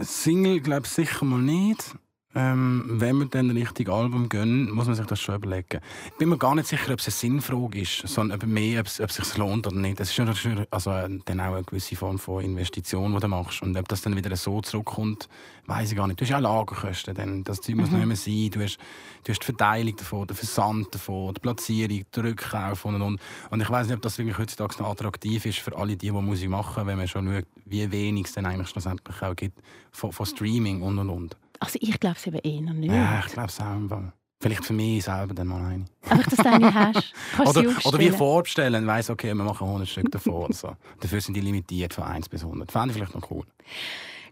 Single 0.00 0.60
glaube 0.60 0.86
ich 0.86 0.92
sicher 0.92 1.24
mal 1.24 1.40
nicht. 1.40 1.96
Ähm, 2.36 2.84
wenn 2.88 3.18
wir 3.18 3.26
dann 3.26 3.50
ein 3.50 3.56
richtiges 3.56 3.94
Album 3.94 4.28
gehen, 4.28 4.68
muss 4.70 4.86
man 4.86 4.96
sich 4.96 5.06
das 5.06 5.20
schon 5.20 5.36
überlegen. 5.36 5.80
Ich 6.06 6.14
bin 6.14 6.28
mir 6.28 6.38
gar 6.38 6.54
nicht 6.56 6.66
sicher, 6.66 6.92
ob 6.92 6.98
es 6.98 7.06
eine 7.06 7.12
Sinnfrage 7.12 7.80
ist, 7.80 8.08
sondern 8.08 8.40
mehr, 8.50 8.80
ob 8.80 8.86
es, 8.86 9.00
ob 9.00 9.08
es 9.08 9.16
sich 9.16 9.36
lohnt 9.36 9.68
oder 9.68 9.76
nicht. 9.76 10.00
Das 10.00 10.10
ist 10.10 10.18
natürlich 10.18 10.66
also, 10.70 10.90
dann 10.90 11.40
auch 11.40 11.54
eine 11.54 11.62
gewisse 11.62 11.94
Form 11.94 12.18
von 12.18 12.42
Investition, 12.42 13.14
die 13.14 13.20
du 13.20 13.28
machst. 13.28 13.62
Und 13.62 13.76
ob 13.76 13.86
das 13.88 14.02
dann 14.02 14.16
wieder 14.16 14.34
so 14.34 14.60
zurückkommt, 14.62 15.28
weiß 15.66 15.92
ich 15.92 15.96
gar 15.96 16.08
nicht. 16.08 16.20
Du 16.20 16.24
hast 16.24 16.30
ja 16.30 16.38
Lagerkosten, 16.38 17.14
dann. 17.14 17.44
das 17.44 17.60
Zeug 17.60 17.76
muss 17.76 17.90
mhm. 17.90 17.98
nicht 17.98 18.06
mehr 18.06 18.16
sein. 18.16 18.50
Du 18.50 18.64
hast, 18.64 18.78
du 19.22 19.32
hast 19.32 19.40
die 19.40 19.46
Verteilung 19.46 19.96
davon, 19.96 20.26
den 20.26 20.36
Versand 20.36 20.92
davon, 20.92 21.34
die 21.34 21.40
Platzierung, 21.40 22.02
den 22.16 22.26
Rückkauf 22.26 22.84
und, 22.84 23.00
und. 23.00 23.20
Und 23.50 23.60
ich 23.60 23.70
weiß 23.70 23.86
nicht, 23.86 23.96
ob 23.96 24.02
das 24.02 24.18
wirklich 24.18 24.38
heutzutage 24.38 24.82
noch 24.82 24.90
attraktiv 24.90 25.46
ist 25.46 25.60
für 25.60 25.76
alle 25.76 25.96
die, 25.96 26.06
die 26.06 26.12
Musik 26.12 26.48
machen, 26.48 26.86
wenn 26.86 26.98
man 26.98 27.06
schon 27.06 27.32
schaut, 27.32 27.46
wie 27.64 27.90
wenig 27.92 28.26
es 28.26 28.32
dann 28.32 28.46
eigentlich 28.46 28.68
schlussendlich 28.68 29.22
auch 29.22 29.36
gibt 29.36 29.60
von, 29.92 30.10
von 30.10 30.26
Streaming 30.26 30.82
und 30.82 30.98
und 30.98 31.10
und. 31.10 31.36
Also 31.60 31.78
ich 31.80 31.98
glaube 32.00 32.16
es 32.16 32.26
eben 32.26 32.38
eher 32.38 32.72
nicht. 32.72 32.92
Ja, 32.92 33.22
ich 33.24 33.32
glaube 33.32 33.48
es 33.48 33.60
auch. 33.60 34.12
Vielleicht 34.40 34.64
für 34.64 34.74
mich 34.74 35.04
selber 35.04 35.32
dann 35.32 35.46
mal 35.46 35.64
eine. 35.64 35.86
Einfach, 36.02 36.28
dass 36.28 36.38
du 36.44 36.50
eine 36.50 36.74
hast. 36.74 37.14
Kannst 37.36 37.56
oder, 37.56 37.86
oder 37.86 37.98
wie 37.98 38.10
vorbestellen, 38.10 38.86
weiss, 38.86 39.08
okay, 39.08 39.28
wir 39.28 39.42
machen 39.42 39.66
100 39.66 39.88
Stück 39.88 40.10
davon. 40.10 40.52
so. 40.52 40.76
Dafür 41.00 41.20
sind 41.20 41.34
die 41.34 41.40
limitiert 41.40 41.94
von 41.94 42.04
1 42.04 42.28
bis 42.28 42.42
100. 42.42 42.70
Fände 42.70 42.88
ich 42.90 42.94
vielleicht 42.94 43.14
noch 43.14 43.30
cool. 43.30 43.44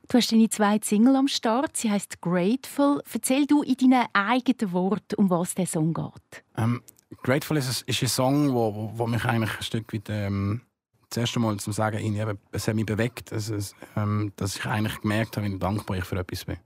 Du 0.09 0.19
hast 0.19 0.31
deine 0.31 0.51
zweite 0.51 0.87
Single 0.87 1.17
am 1.17 1.29
Start. 1.29 1.77
Sie 1.77 1.91
heißt 1.91 2.21
Grateful. 2.21 3.01
Erzähl 3.11 3.47
du 3.47 3.63
in 3.63 3.77
deinen 3.77 4.07
eigenen 4.13 4.73
Worten, 4.73 5.15
um 5.15 5.31
was 5.31 5.55
der 5.55 5.67
Song 5.67 5.95
geht. 5.95 6.45
Ähm, 6.59 6.83
Grateful 7.23 7.57
ist, 7.57 7.83
ist 7.83 8.03
ein 8.03 8.09
Song, 8.09 8.53
wo, 8.53 8.75
wo, 8.75 8.93
wo 8.95 9.07
mich 9.07 9.25
eigentlich 9.25 9.57
ein 9.57 9.63
Stück 9.63 9.95
weit 9.95 10.11
ähm, 10.11 10.61
das 11.09 11.19
erste 11.19 11.41
Mal 11.41 11.57
zum 11.59 11.73
Sagen, 11.73 12.37
es 12.53 12.69
hat 12.69 12.75
mich 12.75 12.87
bewegt, 12.87 13.33
dass, 13.33 13.49
es, 13.49 13.75
ähm, 13.97 14.33
dass 14.37 14.57
ich 14.57 14.67
eigentlich 14.67 15.01
gemerkt 15.01 15.37
habe, 15.37 15.47
wie 15.47 15.59
dankbar 15.59 15.97
ich 15.97 16.05
für 16.05 16.19
etwas 16.19 16.45
bin 16.45 16.59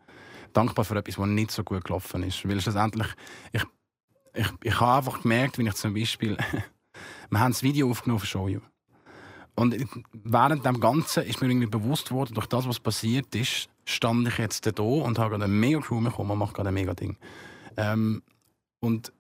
dankbar 0.57 0.85
für 0.85 0.97
etwas, 0.97 1.19
was 1.19 1.27
nicht 1.27 1.51
so 1.51 1.63
gut 1.65 1.85
gelaufen 1.85 2.23
ist. 2.23 2.47
Weil 2.49 2.61
schlussendlich, 2.61 3.09
ich, 3.53 3.65
ich, 4.35 4.47
ich 4.63 4.81
habe 4.81 4.99
einfach 4.99 5.23
gemerkt, 5.23 5.59
wenn 5.59 5.67
ich 5.67 5.75
zum 5.75 5.95
Beispiel, 5.95 6.37
wir 7.31 7.41
haben 7.41 7.53
das 7.53 7.63
Video 7.63 7.91
aufgenommen 7.91 8.25
Show 8.25 8.49
You. 8.49 8.61
Und 9.57 9.75
während 10.13 10.67
dem 10.67 10.81
Ganzen 10.81 11.25
ist 11.25 11.41
mir 11.41 11.49
irgendwie 11.49 11.67
bewusst 11.67 12.11
worden, 12.13 12.35
durch 12.35 12.47
das, 12.47 12.69
was 12.69 12.79
passiert 12.79 13.35
ist, 13.35 13.71
stand 13.87 14.29
ich 14.29 14.37
jetzt 14.39 14.67
da 14.67 14.83
und 14.83 15.19
habe 15.19 15.31
gerade 15.31 15.45
eine 15.45 15.53
mega 15.53 15.81
Crew 15.81 16.01
bekommen 16.01 16.33
und 16.33 16.39
mache 16.39 16.53
gerade 16.53 16.69
ein 16.69 16.75
mega 16.75 16.93
Ding. 16.93 17.17
Ähm, 17.79 18.23
und, 18.81 19.13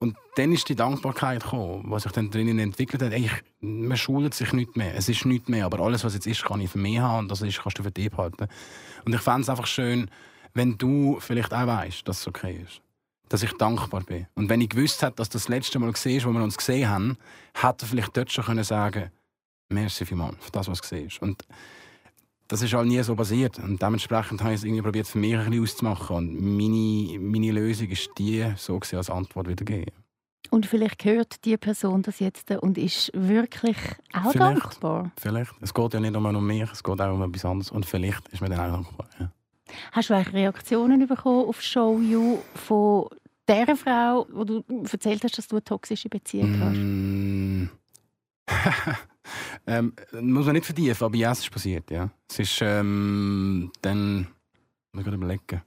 und 0.00 0.16
dann 0.34 0.52
ist 0.52 0.68
die 0.68 0.74
Dankbarkeit 0.74 1.44
gekommen, 1.44 1.84
was 1.86 2.02
sich 2.02 2.12
dann 2.12 2.30
drinnen 2.30 2.58
entwickelt 2.58 3.02
hat. 3.02 3.12
Ey, 3.12 3.30
man 3.60 3.96
schult 3.96 4.34
sich 4.34 4.52
nicht 4.52 4.76
mehr. 4.76 4.96
Es 4.96 5.08
ist 5.08 5.24
nicht 5.24 5.48
mehr, 5.48 5.66
aber 5.66 5.80
alles, 5.80 6.02
was 6.02 6.14
jetzt 6.14 6.26
ist, 6.26 6.44
kann 6.44 6.60
ich 6.60 6.70
für 6.70 6.78
mich 6.78 6.98
haben 6.98 7.20
und 7.20 7.30
das 7.30 7.42
ist, 7.42 7.62
kannst 7.62 7.78
du 7.78 7.84
für 7.84 7.92
dich 7.92 8.10
behalten. 8.10 8.48
Und 9.04 9.14
ich 9.14 9.20
fände 9.20 9.42
es 9.42 9.48
einfach 9.48 9.66
schön, 9.66 10.10
wenn 10.54 10.78
du 10.78 11.18
vielleicht 11.20 11.52
auch 11.52 11.66
weißt, 11.66 12.06
dass 12.06 12.20
es 12.20 12.28
okay 12.28 12.60
ist. 12.64 12.80
Dass 13.28 13.42
ich 13.42 13.52
dankbar 13.52 14.02
bin. 14.02 14.26
Und 14.34 14.48
wenn 14.48 14.60
ich 14.60 14.70
gewusst 14.70 15.02
hätte, 15.02 15.16
dass 15.16 15.28
das, 15.28 15.44
das 15.44 15.48
letzte 15.48 15.78
Mal 15.78 15.92
war, 15.92 15.94
wo 15.94 16.32
wir 16.32 16.42
uns 16.42 16.58
gesehen 16.58 16.88
haben, 16.88 17.16
hätte 17.54 17.84
er 17.84 17.88
vielleicht 17.88 18.16
dort 18.16 18.32
schon 18.32 18.44
können 18.44 18.64
sagen 18.64 19.10
merci 19.70 20.04
vielmals 20.04 20.36
für 20.40 20.50
das, 20.50 20.68
was 20.68 20.80
du 20.80 20.82
gesehen 20.82 21.08
hast. 21.08 21.22
Und 21.22 21.44
das 22.48 22.62
ist 22.62 22.74
halt 22.74 22.88
nie 22.88 23.02
so 23.02 23.14
passiert. 23.14 23.58
Und 23.58 23.80
dementsprechend 23.80 24.42
habe 24.42 24.52
ich 24.52 24.60
es 24.60 24.64
irgendwie 24.64 24.82
probiert, 24.82 25.06
für 25.06 25.18
mich 25.18 25.34
ein 25.34 25.50
bisschen 25.50 25.62
auszumachen. 25.62 26.16
Und 26.16 26.40
meine, 26.40 27.18
meine 27.20 27.52
Lösung 27.52 27.88
ist 27.88 28.10
die, 28.18 28.52
so 28.56 28.78
gesehen 28.78 28.98
als 28.98 29.10
Antwort 29.10 29.48
wieder 29.48 29.64
geben. 29.64 29.92
Und 30.50 30.66
vielleicht 30.66 31.04
hört 31.04 31.44
die 31.44 31.56
Person 31.56 32.02
das 32.02 32.18
jetzt 32.18 32.50
und 32.50 32.76
ist 32.76 33.12
wirklich 33.14 33.76
auch 34.12 34.32
vielleicht, 34.32 34.62
dankbar. 34.62 35.12
Vielleicht. 35.16 35.52
Es 35.60 35.72
geht 35.72 35.94
ja 35.94 36.00
nicht 36.00 36.12
nur 36.12 36.24
um 36.26 36.46
mich, 36.46 36.68
es 36.72 36.82
geht 36.82 37.00
auch 37.00 37.14
um 37.14 37.22
etwas 37.22 37.44
anderes. 37.44 37.70
Und 37.70 37.86
vielleicht 37.86 38.26
ist 38.28 38.40
mir 38.40 38.48
dann 38.48 38.58
auch 38.58 38.74
dankbar. 38.74 39.08
Ja. 39.20 39.30
Hast 39.92 40.10
du 40.10 40.14
eigentlich 40.14 40.34
Reaktionen 40.34 41.06
bekommen 41.06 41.48
auf 41.48 41.60
Show 41.60 42.00
You 42.00 42.38
von 42.54 43.08
der 43.48 43.76
Frau, 43.76 44.26
wo 44.30 44.44
du 44.44 44.64
erzählt 44.90 45.24
hast, 45.24 45.38
dass 45.38 45.48
du 45.48 45.56
eine 45.56 45.64
toxische 45.64 46.08
Beziehung 46.08 46.60
hast? 46.60 46.76
Mm. 46.76 47.68
ähm, 49.66 49.92
muss 50.20 50.46
man 50.46 50.54
nicht 50.54 50.66
vertiefen, 50.66 51.04
aber 51.04 51.16
ja, 51.16 51.32
es 51.32 51.40
ist 51.40 51.50
passiert, 51.50 51.90
ja. 51.90 52.10
Es 52.28 52.38
ist 52.38 52.60
ähm, 52.62 53.72
dann, 53.82 54.28
muss 54.92 55.06
ich 55.06 55.12
überlegen, 55.12 55.62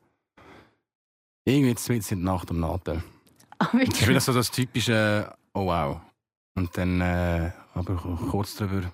irgendwie 1.46 1.70
jetzt 1.70 1.90
in 1.90 2.24
der 2.24 2.34
Nacht 2.34 2.50
am 2.52 2.62
Nadel. 2.62 3.04
Ah, 3.60 3.66
Es 3.66 3.74
ist 3.74 3.80
wirklich? 3.80 4.08
wieder 4.08 4.20
so 4.22 4.34
das 4.34 4.50
typische, 4.52 5.34
oh 5.54 5.66
wow. 5.66 6.00
Und 6.56 6.78
dann 6.78 7.02
äh, 7.02 7.52
aber 7.74 7.96
kurz 8.30 8.56
darüber 8.56 8.92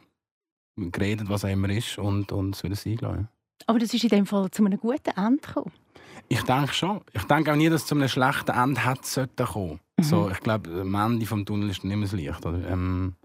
geredet, 0.78 1.30
was 1.30 1.46
auch 1.46 1.50
immer 1.50 1.70
ist 1.70 1.98
und, 1.98 2.32
und 2.32 2.56
es 2.56 2.64
wieder 2.64 2.76
sein 2.76 2.96
gelassen. 2.96 3.28
Aber 3.68 3.80
das 3.80 3.94
ist 3.94 4.04
in 4.04 4.10
dem 4.10 4.26
Fall 4.26 4.50
zu 4.52 4.64
einem 4.66 4.80
guten 4.80 5.10
Ende 5.16 5.42
gekommen. 5.46 5.72
Ich 6.28 6.42
denke 6.44 6.74
schon. 6.74 7.02
Ich 7.14 7.24
denke 7.24 7.52
auch 7.52 7.56
nie, 7.56 7.70
dass 7.70 7.82
es 7.82 7.88
zu 7.88 7.96
einem 7.96 8.08
schlechten 8.08 8.52
Ende 8.52 8.86
hätte 8.86 9.02
sollte 9.08 9.44
kommen. 9.46 9.80
Mhm. 9.98 10.04
So, 10.04 10.30
ich 10.30 10.40
glaube, 10.42 10.70
am 10.82 10.94
Ende 10.96 11.26
vom 11.26 11.46
Tunnel 11.46 11.70
ist 11.70 11.84
nicht 11.84 11.96
mehr 11.96 12.06
das 12.08 12.12
Licht. 12.14 12.46
Oder? 12.46 12.68
Ähm, 12.70 13.16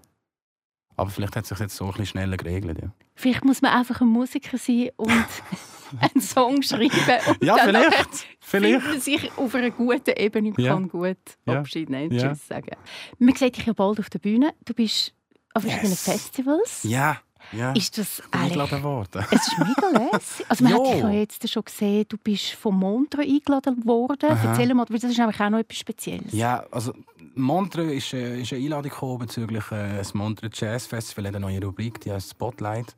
aber 0.96 1.10
vielleicht 1.10 1.34
hat 1.36 1.42
es 1.42 1.48
sich 1.50 1.58
jetzt 1.58 1.76
so 1.76 1.84
ein 1.84 1.90
bisschen 1.90 2.06
schneller 2.06 2.36
geregelt. 2.36 2.78
Ja, 2.80 2.92
Vielleicht 3.16 3.44
muss 3.44 3.60
man 3.62 3.72
einfach 3.72 4.00
ein 4.00 4.06
Musiker 4.08 4.56
sein 4.58 4.90
und 4.96 5.10
einen 6.00 6.22
Song 6.22 6.62
schreiben. 6.62 6.88
Und 7.28 7.42
ja 7.44 7.56
dann 7.56 7.66
vielleicht. 7.66 8.26
vielleicht. 8.40 8.86
man 8.86 9.00
sich 9.00 9.30
auf 9.36 9.54
einer 9.54 9.70
guten 9.70 10.14
Ebene 10.16 10.52
Ja. 10.56 10.74
kann 10.74 10.88
gut 10.88 11.16
Ja. 11.46 11.58
Abschied 11.58 11.90
nehmen 11.90 12.12
Ja. 12.14 12.28
Tschüss 12.28 12.46
sagen. 12.46 12.76
Man 13.18 13.34
sieht 13.34 13.56
dich 13.56 13.66
ja 13.66 13.72
bald 13.72 13.98
auf 13.98 14.08
der 14.08 14.18
Bühne. 14.20 14.54
Du 14.64 14.72
bist 14.72 15.14
an 15.52 15.62
verschiedenen 15.62 15.90
Yes. 15.92 16.04
Festivals. 16.04 16.82
Ja, 16.84 17.20
ja. 17.52 17.72
Ist 17.72 17.96
das 17.98 18.22
eingeladen 18.30 18.82
worden. 18.82 19.24
Es 19.30 19.46
ist 19.48 19.58
mega 19.58 20.10
lässig. 20.12 20.46
Also 20.48 20.64
man 20.64 20.72
Jo. 20.72 20.84
hat 20.86 20.94
dich 20.94 21.02
ja 21.02 21.10
jetzt 21.10 21.48
schon 21.50 21.64
gesehen, 21.64 22.04
du 22.08 22.16
bist 22.18 22.52
vom 22.52 22.78
Montreux 22.78 23.24
eingeladen 23.26 23.84
worden. 23.84 24.30
Aha. 24.30 24.50
Erzähl 24.50 24.74
mal, 24.74 24.84
das 24.86 25.04
ist 25.04 25.18
nämlich 25.18 25.40
auch 25.40 25.50
noch 25.50 25.58
etwas 25.58 25.78
Spezielles. 25.78 26.32
Ja, 26.32 26.64
also 26.70 26.92
Montreux 27.34 27.92
ist, 27.92 28.12
äh, 28.14 28.40
ist 28.40 28.52
eine 28.52 28.62
Einladung 28.62 28.90
gekommen 28.90 29.18
bezüglich 29.18 29.64
äh, 29.72 29.96
das 29.98 30.14
Montreux 30.14 30.50
Jazz 30.58 30.86
Festival, 30.86 31.26
eine 31.26 31.40
neue 31.40 31.60
Rubrik, 31.62 32.00
die 32.00 32.12
heißt 32.12 32.30
Spotlight. 32.30 32.94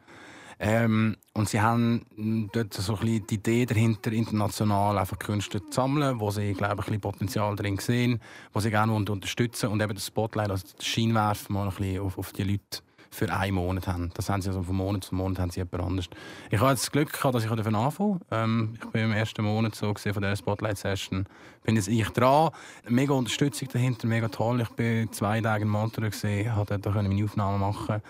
Ähm, 0.59 1.17
und 1.35 1.50
sie 1.50 1.61
haben 1.61 2.07
mh, 2.17 2.49
dort 2.53 2.73
so 2.73 2.95
ein 2.95 3.00
bisschen 3.00 3.26
die 3.26 3.35
Idee 3.35 3.67
dahinter, 3.67 4.11
international 4.12 4.97
einfach 4.97 5.19
Künstler 5.19 5.61
zu 5.61 5.71
sammeln, 5.71 6.19
wo 6.19 6.31
sie, 6.31 6.55
glaube 6.55 6.76
ich, 6.76 6.79
ein 6.81 6.87
bisschen 6.87 7.00
Potenzial 7.03 7.55
drin 7.57 7.76
sehen, 7.79 8.21
wo 8.55 8.61
sie 8.61 8.71
gerne 8.71 8.91
wollen 8.93 9.07
unterstützen 9.07 9.69
und 9.69 9.83
eben 9.83 9.95
das 9.95 10.07
Spotlight, 10.07 10.50
also 10.50 10.65
das 10.75 10.87
Scheinwerfen 10.87 11.53
mal 11.55 11.69
ein 11.69 11.75
bisschen 11.75 12.00
auf, 12.00 12.17
auf 12.17 12.33
die 12.33 12.45
Leute 12.45 12.79
für 13.17 13.33
einen 13.33 13.55
Monat 13.55 13.89
haben. 13.89 14.11
Das 14.15 14.29
haben 14.29 14.43
sie 14.43 14.49
also 14.49 14.63
von 14.63 14.77
Monat 14.77 15.05
zu 15.05 15.15
Monat 15.15 15.39
haben 15.39 15.51
sie 15.51 15.61
jemand 15.61 15.83
anders. 15.83 16.09
Ich 16.51 16.61
habe 16.61 16.71
jetzt 16.71 16.83
das 16.83 16.93
Glück 16.93 17.13
gehabt, 17.13 17.35
dass 17.35 17.45
ich 17.45 17.51
davon 17.51 17.75
anfangen 17.75 18.21
ähm, 18.31 18.75
Ich 18.75 18.87
bin 18.91 19.05
im 19.05 19.13
ersten 19.13 19.43
Monat 19.43 19.75
so 19.75 19.93
gesehen 19.93 20.13
von 20.13 20.23
dieser 20.23 20.37
Spotlight-Session. 20.37 21.27
Bin 21.65 21.77
jetzt 21.77 21.89
ich 21.89 22.09
dran. 22.11 22.51
Mega 22.89 23.15
Unterstützung 23.15 23.69
dahinter, 23.73 24.07
mega 24.07 24.29
toll. 24.29 24.61
Ich 24.61 24.69
bin 24.71 25.11
zwei 25.13 25.41
Tage 25.41 25.63
in 25.63 25.71
Montreux 25.71 26.11
gesehen, 26.11 26.53
konnte 26.55 26.79
da 26.79 26.91
meine 26.91 27.25
Aufnahmen 27.25 27.61
machen. 27.61 28.03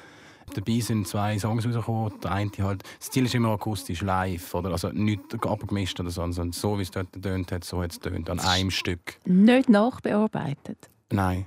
Dabei 0.55 0.81
sind 0.81 1.07
zwei 1.07 1.39
Songs 1.39 1.65
rausgekommen. 1.65 2.13
Der 2.23 2.33
eine 2.33 2.51
halt, 2.61 2.83
das 2.99 3.11
Ziel 3.11 3.27
ist 3.27 3.35
immer 3.35 3.51
akustisch, 3.51 4.03
live. 4.03 4.55
Oder? 4.55 4.71
Also 4.73 4.89
nicht 4.89 5.21
abgemischt 5.45 6.01
oder 6.01 6.11
so, 6.11 6.23
sondern 6.23 6.53
so, 6.53 6.79
wie 6.79 6.83
es 6.83 6.91
dort 6.91 7.13
getönt 7.13 7.53
hat, 7.53 7.63
so 7.63 7.81
hat 7.83 7.93
es 7.93 8.01
getönt. 8.01 8.29
An 8.29 8.41
einem 8.41 8.71
Stück. 8.73 9.21
Nicht 9.25 9.69
nachbearbeitet. 9.69 10.91
Nein. 11.11 11.47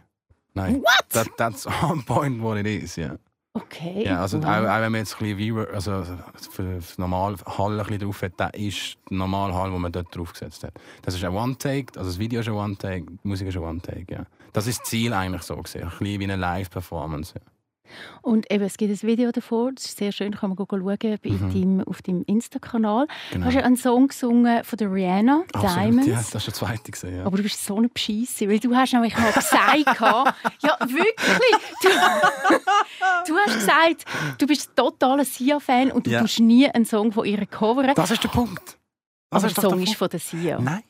Nein. 0.54 0.82
What? 0.82 1.10
That, 1.10 1.28
that's 1.38 1.68
on 1.84 2.04
point 2.04 2.42
what 2.42 2.58
it 2.58 2.66
is, 2.66 2.96
ja. 2.96 3.18
Okay. 3.54 4.04
Ja, 4.06 4.22
also 4.22 4.38
wow. 4.38 4.46
auch, 4.46 4.50
auch 4.50 4.82
wenn 4.82 4.92
man 4.92 4.96
jetzt 4.96 5.16
ein 5.16 5.20
bisschen 5.20 5.38
Viewer, 5.38 5.68
also 5.74 6.04
für 6.52 6.82
für 6.82 7.02
normal 7.02 7.36
Hall 7.46 7.80
ein 7.80 7.86
bisschen 7.86 8.00
drauf 8.00 8.22
hat, 8.22 8.34
das 8.38 8.52
ist 8.54 8.98
der 9.10 9.18
normale 9.18 9.54
Hall, 9.54 9.72
den 9.72 9.82
man 9.82 9.92
dort 9.92 10.16
draufgesetzt 10.16 10.64
hat. 10.64 10.74
Das 11.02 11.16
ist 11.16 11.24
ein 11.24 11.34
One-Take, 11.34 11.98
also 11.98 12.10
das 12.10 12.20
Video 12.20 12.42
ist 12.42 12.48
ein 12.48 12.54
One-Take, 12.54 13.06
die 13.06 13.28
Musik 13.28 13.48
ist 13.48 13.58
ein 13.58 13.64
One-Take, 13.64 14.14
ja. 14.14 14.26
Das 14.54 14.68
ist 14.68 14.82
das 14.82 14.90
Ziel 14.90 15.14
eigentlich 15.14 15.42
so 15.44 15.56
gesehen, 15.58 15.84
ein 15.84 15.90
bisschen 15.90 16.20
wie 16.20 16.24
eine 16.24 16.36
Live-Performance. 16.36 17.36
Ja. 17.36 17.42
Und 18.22 18.52
eben, 18.52 18.64
es 18.64 18.78
gibt 18.78 18.92
ein 18.92 19.08
Video 19.08 19.32
davor, 19.32 19.72
das 19.74 19.86
ist 19.86 19.98
sehr 19.98 20.12
schön, 20.12 20.34
kann 20.36 20.50
man 20.50 20.58
schauen 20.58 20.98
bei 21.00 21.18
Mhm. 21.30 21.54
deinem, 21.54 21.82
auf 21.88 22.02
deinem 22.02 22.24
Insta-Kanal. 22.28 23.08
Genau. 23.32 23.42
Du 23.44 23.48
hast 23.48 23.56
ja 23.56 23.62
einen 23.64 23.78
Song 23.78 24.08
gesungen 24.10 24.64
von 24.64 24.78
der 24.78 24.92
Rihanna, 24.92 25.44
Absolut, 25.54 25.76
Diamonds. 25.78 26.08
Ja, 26.08 26.16
das 26.16 26.36
ist 26.36 26.48
der 26.48 26.54
zweite 26.54 26.92
gesehen, 26.92 27.18
ja. 27.18 27.26
Aber 27.26 27.38
du 27.38 27.44
bist 27.44 27.66
so 27.66 27.78
eine 27.78 27.90
Scheisse, 27.98 28.50
weil 28.50 28.60
du 28.60 28.76
hast 28.76 28.94
nämlich 28.94 29.18
mal 29.18 29.32
gesagt, 29.32 30.00
ja 30.62 30.78
wirklich, 30.80 31.56
du, 31.82 31.90
du 33.28 33.36
hast 33.38 33.54
gesagt, 33.56 34.06
du 34.38 34.48
bist 34.48 34.76
totaler 34.76 35.26
Sia-Fan 35.26 35.92
und 35.92 36.08
du 36.08 36.12
Ja. 36.12 36.22
tust 36.22 36.40
nie 36.40 36.70
einen 36.70 36.86
Song 36.86 37.12
von 37.12 37.26
ihr 37.26 37.46
covern. 37.46 37.94
Das 37.96 38.12
ist 38.12 38.24
der 38.24 38.30
Punkt. 38.30 38.78
Das 39.32 39.44
aber 39.44 39.54
der 39.54 39.62
Song 39.70 39.82
ist 39.84 39.96
von 39.96 40.10
der 40.10 40.20
Sia. 40.20 40.60
Nein, 40.60 40.82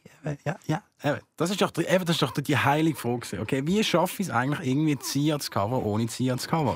ja, 0.45 0.55
ja. 0.67 0.83
Eben. 1.03 1.19
Das 1.37 1.49
ist 1.49 1.61
doch, 1.61 1.71
die- 1.71 1.85
eben, 1.85 2.05
das 2.05 2.15
ist 2.17 2.21
doch 2.21 2.31
die 2.31 2.57
heilige 2.57 2.97
Frage. 2.97 3.39
Okay, 3.41 3.65
wie 3.65 3.83
schaffe 3.83 4.21
ich 4.21 4.27
es 4.27 4.33
eigentlich, 4.33 4.67
irgendwie 4.67 4.97
Sia 5.01 5.39
zu 5.39 5.49
cover, 5.49 5.85
ohne 5.85 6.07
Sia 6.07 6.37
zu 6.37 6.47
cover? 6.49 6.75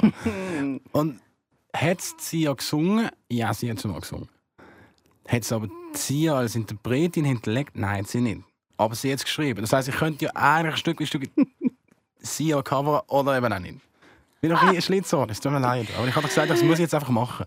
Und 0.91 1.19
hat 1.75 2.01
Sia 2.01 2.53
gesungen? 2.53 3.09
Ja, 3.29 3.53
sie 3.53 3.69
hat 3.69 3.77
es 3.79 3.83
mal 3.85 3.99
gesungen. 3.99 4.29
Hat 5.27 5.43
sie 5.43 5.55
aber 5.55 5.67
Sia 5.93 6.35
als 6.35 6.55
Interpretin 6.55 7.25
hinterlegt? 7.25 7.75
Nein, 7.75 8.05
sie 8.05 8.21
nicht. 8.21 8.41
Aber 8.77 8.95
sie 8.95 9.11
hat 9.11 9.19
es 9.19 9.25
geschrieben. 9.25 9.61
Das 9.61 9.71
heisst, 9.73 9.87
ich 9.87 9.95
könnte 9.95 10.25
ja 10.25 10.31
eigentlich 10.35 10.77
Stück 10.77 10.99
wie 10.99 11.05
Stück 11.05 11.23
Sia 12.19 12.61
covern 12.61 13.01
oder 13.07 13.37
eben 13.37 13.51
auch 13.51 13.59
nicht. 13.59 13.75
Ich 14.35 14.39
bin 14.41 14.51
noch 14.51 14.61
ein 14.61 14.67
bisschen 14.69 14.81
Schlitzohr, 14.93 15.27
es 15.29 15.39
tut 15.39 15.51
mir 15.51 15.59
leid. 15.59 15.87
Aber 15.97 16.07
ich 16.07 16.15
habe 16.15 16.27
gesagt, 16.27 16.49
das 16.49 16.61
muss 16.63 16.73
ich 16.75 16.81
jetzt 16.83 16.93
einfach 16.95 17.09
machen. 17.09 17.45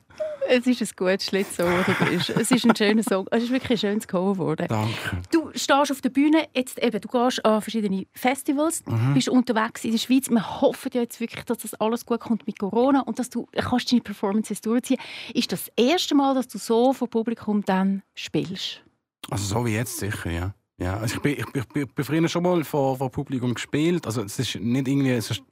Es 0.48 0.64
ist 0.66 0.80
ein 0.80 0.88
gutes 0.96 1.26
Schlitz, 1.26 1.56
so, 1.56 1.64
wo 1.64 1.82
du 1.82 2.04
bist. 2.10 2.30
Es 2.30 2.50
ist 2.52 2.64
ein 2.64 2.76
schöner 2.76 3.02
Song. 3.02 3.26
Es 3.32 3.42
ist 3.42 3.50
wirklich 3.50 3.72
ein 3.72 3.90
schönes 3.90 4.06
Cover 4.06 4.34
geworden. 4.34 4.66
Danke. 4.68 4.94
Du 5.32 5.45
stehst 5.56 5.90
auf 5.92 6.00
der 6.00 6.10
Bühne, 6.10 6.46
jetzt 6.54 6.82
eben, 6.82 7.00
du 7.00 7.08
gehst 7.08 7.44
an 7.44 7.60
verschiedene 7.60 8.06
Festivals, 8.12 8.84
Mhm. 8.86 9.14
bist 9.14 9.28
unterwegs 9.28 9.84
in 9.84 9.92
der 9.92 9.98
Schweiz. 9.98 10.30
Wir 10.30 10.60
hoffen 10.60 10.90
ja 10.94 11.02
jetzt 11.02 11.20
wirklich, 11.20 11.44
dass 11.44 11.58
das 11.58 11.74
alles 11.74 12.06
gut 12.06 12.20
kommt 12.20 12.46
mit 12.46 12.58
Corona 12.58 13.00
und 13.00 13.18
dass 13.18 13.30
du 13.30 13.46
kannst 13.56 13.90
deine 13.90 14.02
Performances 14.02 14.60
durchziehen. 14.60 14.98
Ist 15.34 15.52
das, 15.52 15.66
das 15.66 15.84
erste 15.84 16.14
Mal, 16.14 16.34
dass 16.34 16.48
du 16.48 16.58
so 16.58 16.92
vor 16.92 17.08
Publikum 17.08 17.64
dann 17.64 18.02
spielst? 18.14 18.82
Also 19.30 19.44
so 19.46 19.66
wie 19.66 19.74
jetzt 19.74 19.98
sicher, 19.98 20.30
ja. 20.30 20.54
ja 20.78 20.96
also 20.98 21.16
ich 21.16 21.22
bin, 21.22 21.32
ich, 21.32 21.46
ich 21.74 21.94
bin 21.94 22.04
früher 22.04 22.28
schon 22.28 22.42
mal 22.42 22.62
vor, 22.64 22.96
vor 22.96 23.10
Publikum 23.10 23.54
gespielt. 23.54 24.06
Also 24.06 24.22
es 24.22 24.38
ist 24.38 24.56
nicht 24.56 24.88
irgendwie... 24.88 25.10
Es 25.10 25.30
ist, 25.30 25.42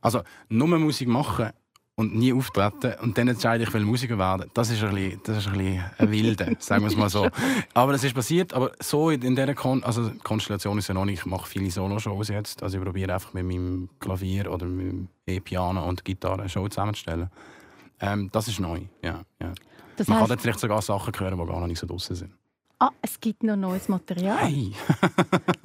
also 0.00 0.22
nur 0.48 0.68
Musik 0.78 1.08
machen 1.08 1.50
und 1.98 2.14
nie 2.14 2.32
auftreten 2.32 2.94
und 3.00 3.16
dann 3.16 3.26
entscheide 3.28 3.64
ich, 3.64 3.72
will 3.72 3.82
Musiker 3.84 4.18
werden, 4.18 4.50
das 4.54 4.70
ist 4.70 4.82
ein 4.84 4.94
bisschen, 4.94 5.20
das 5.24 5.38
ist 5.38 5.46
ein 5.48 5.58
bisschen 5.58 5.84
ein 5.98 6.10
Wilde, 6.10 6.56
sagen 6.60 6.82
wir 6.84 6.88
es 6.88 6.96
mal 6.96 7.08
so. 7.08 7.28
Aber 7.74 7.92
das 7.92 8.04
ist 8.04 8.14
passiert, 8.14 8.52
aber 8.52 8.72
so 8.80 9.08
in, 9.10 9.22
in 9.22 9.34
dieser 9.34 9.54
Kon 9.54 9.82
also 9.82 10.10
Konstellation 10.22 10.76
ist 10.78 10.88
ja 10.88 10.94
noch 10.94 11.06
nicht, 11.06 11.20
ich 11.20 11.26
mache 11.26 11.48
viele 11.48 11.70
Solo-Shows 11.70 12.28
jetzt, 12.28 12.62
also 12.62 12.76
ich 12.78 12.84
probiere 12.84 13.14
einfach 13.14 13.32
mit 13.32 13.46
meinem 13.46 13.88
Klavier 13.98 14.52
oder 14.52 14.66
mit 14.66 14.86
dem 14.92 15.08
E-Piano 15.26 15.88
und 15.88 16.04
Gitarre 16.04 16.40
eine 16.40 16.48
Show 16.50 16.68
zusammenzustellen. 16.68 17.30
Ähm, 17.98 18.28
das 18.30 18.46
ist 18.48 18.60
neu, 18.60 18.82
ja. 19.02 19.22
ja. 19.40 19.52
Das 19.96 20.06
Man 20.06 20.18
kann 20.18 20.28
dort 20.28 20.42
vielleicht 20.42 20.60
sogar 20.60 20.82
Sachen 20.82 21.14
hören, 21.18 21.38
die 21.38 21.46
gar 21.46 21.60
noch 21.60 21.66
nicht 21.66 21.78
so 21.78 21.86
draußen 21.86 22.14
sind. 22.14 22.30
ah, 22.78 22.90
es 23.00 23.18
gibt 23.18 23.42
noch 23.42 23.56
neues 23.56 23.88
Material. 23.88 24.36
Hey. 24.36 24.72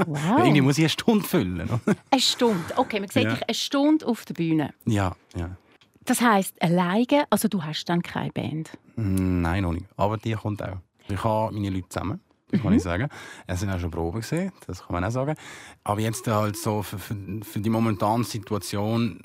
Wow. 0.07 0.39
Irgendwie 0.39 0.61
muss 0.61 0.77
ich 0.77 0.83
eine 0.85 0.89
Stunde 0.89 1.25
füllen. 1.27 1.69
Eine 2.09 2.21
Stunde. 2.21 2.63
Okay, 2.75 3.00
man 3.00 3.09
sieht 3.09 3.23
Ja. 3.23 3.33
dich 3.33 3.43
eine 3.47 3.53
Stunde 3.53 4.05
auf 4.07 4.25
der 4.25 4.33
Bühne. 4.33 4.73
Ja, 4.85 5.15
ja. 5.35 5.55
Das 6.05 6.22
heisst, 6.22 6.62
alleine, 6.62 7.25
also 7.29 7.48
du 7.48 7.63
hast 7.63 7.86
dann 7.86 8.01
keine 8.01 8.31
Band. 8.31 8.72
Nein, 8.96 9.63
noch 9.63 9.74
nicht. 9.74 9.86
Aber 9.98 10.17
die 10.17 10.34
kommt 10.34 10.63
auch. 10.63 10.77
Ich 11.08 11.24
habe 11.24 11.53
meine 11.53 11.70
Leute 11.70 11.89
zusammen, 11.89 12.22
das 12.50 12.62
kann 12.62 12.74
ich 12.74 12.84
sagen. 12.84 13.08
Es 13.48 13.60
sind 13.60 13.70
auch 13.70 13.79
schon 13.79 13.91
Proben 13.91 14.22
gesehen, 14.22 14.51
das 14.67 14.86
kann 14.86 14.93
man 14.93 15.03
auch 15.03 15.12
sagen. 15.12 15.36
Aber 15.84 16.01
jetzt 16.01 16.27
halt 16.27 16.58
so 16.58 16.81
für, 16.81 16.98
für, 16.98 17.15
für 17.43 17.60
die 17.60 17.70
momentane 17.70 18.24
Situation 18.24 19.20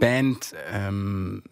Band 0.00 0.54
ähm, 0.70 1.42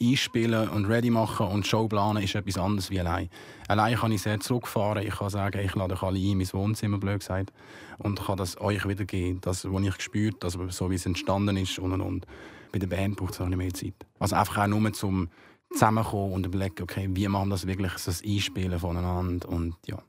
einspielen 0.00 0.68
und 0.68 0.86
ready 0.86 1.10
machen 1.10 1.46
und 1.46 1.66
Show 1.66 1.88
planen 1.88 2.22
ist 2.22 2.34
etwas 2.34 2.58
anderes 2.58 2.90
wie 2.90 3.00
allein. 3.00 3.28
Allein 3.68 3.96
kann 3.96 4.12
ich 4.12 4.22
sehr 4.22 4.38
zurückfahren. 4.40 5.04
Ich 5.04 5.16
kann 5.16 5.30
sagen, 5.30 5.60
ich 5.60 5.74
lade 5.74 5.94
euch 5.94 6.02
alle 6.02 6.18
ein 6.18 6.24
in 6.24 6.38
mein 6.38 6.52
Wohnzimmer, 6.52 6.98
blöd 6.98 7.20
gesagt, 7.20 7.52
und 7.98 8.24
kann 8.24 8.36
das 8.36 8.60
euch 8.60 8.86
wiedergeben, 8.86 9.40
das, 9.40 9.64
was 9.70 9.82
ich 9.82 9.96
gespürt 9.96 10.36
das 10.40 10.58
so 10.68 10.90
wie 10.90 10.94
es 10.94 11.06
entstanden 11.06 11.56
ist 11.56 11.78
und 11.78 11.92
und 11.92 12.00
und. 12.00 12.26
Bei 12.72 12.78
der 12.78 12.86
Band 12.86 13.16
braucht 13.16 13.34
es 13.34 13.40
auch 13.40 13.48
nicht 13.48 13.58
mehr 13.58 13.72
Zeit. 13.72 13.94
Also 14.18 14.36
einfach 14.36 14.58
auch 14.58 14.66
nur 14.66 14.92
zum 14.92 15.28
zusammenkommen 15.72 16.32
und 16.32 16.46
überlegen, 16.46 16.82
okay, 16.82 17.08
wie 17.12 17.28
machen 17.28 17.48
wir 17.48 17.54
das 17.54 17.66
wirklich, 17.66 17.92
so 17.92 18.10
das 18.10 18.22
Einspielen 18.24 18.78
voneinander 18.78 19.48
und 19.48 19.76
ja. 19.86 20.02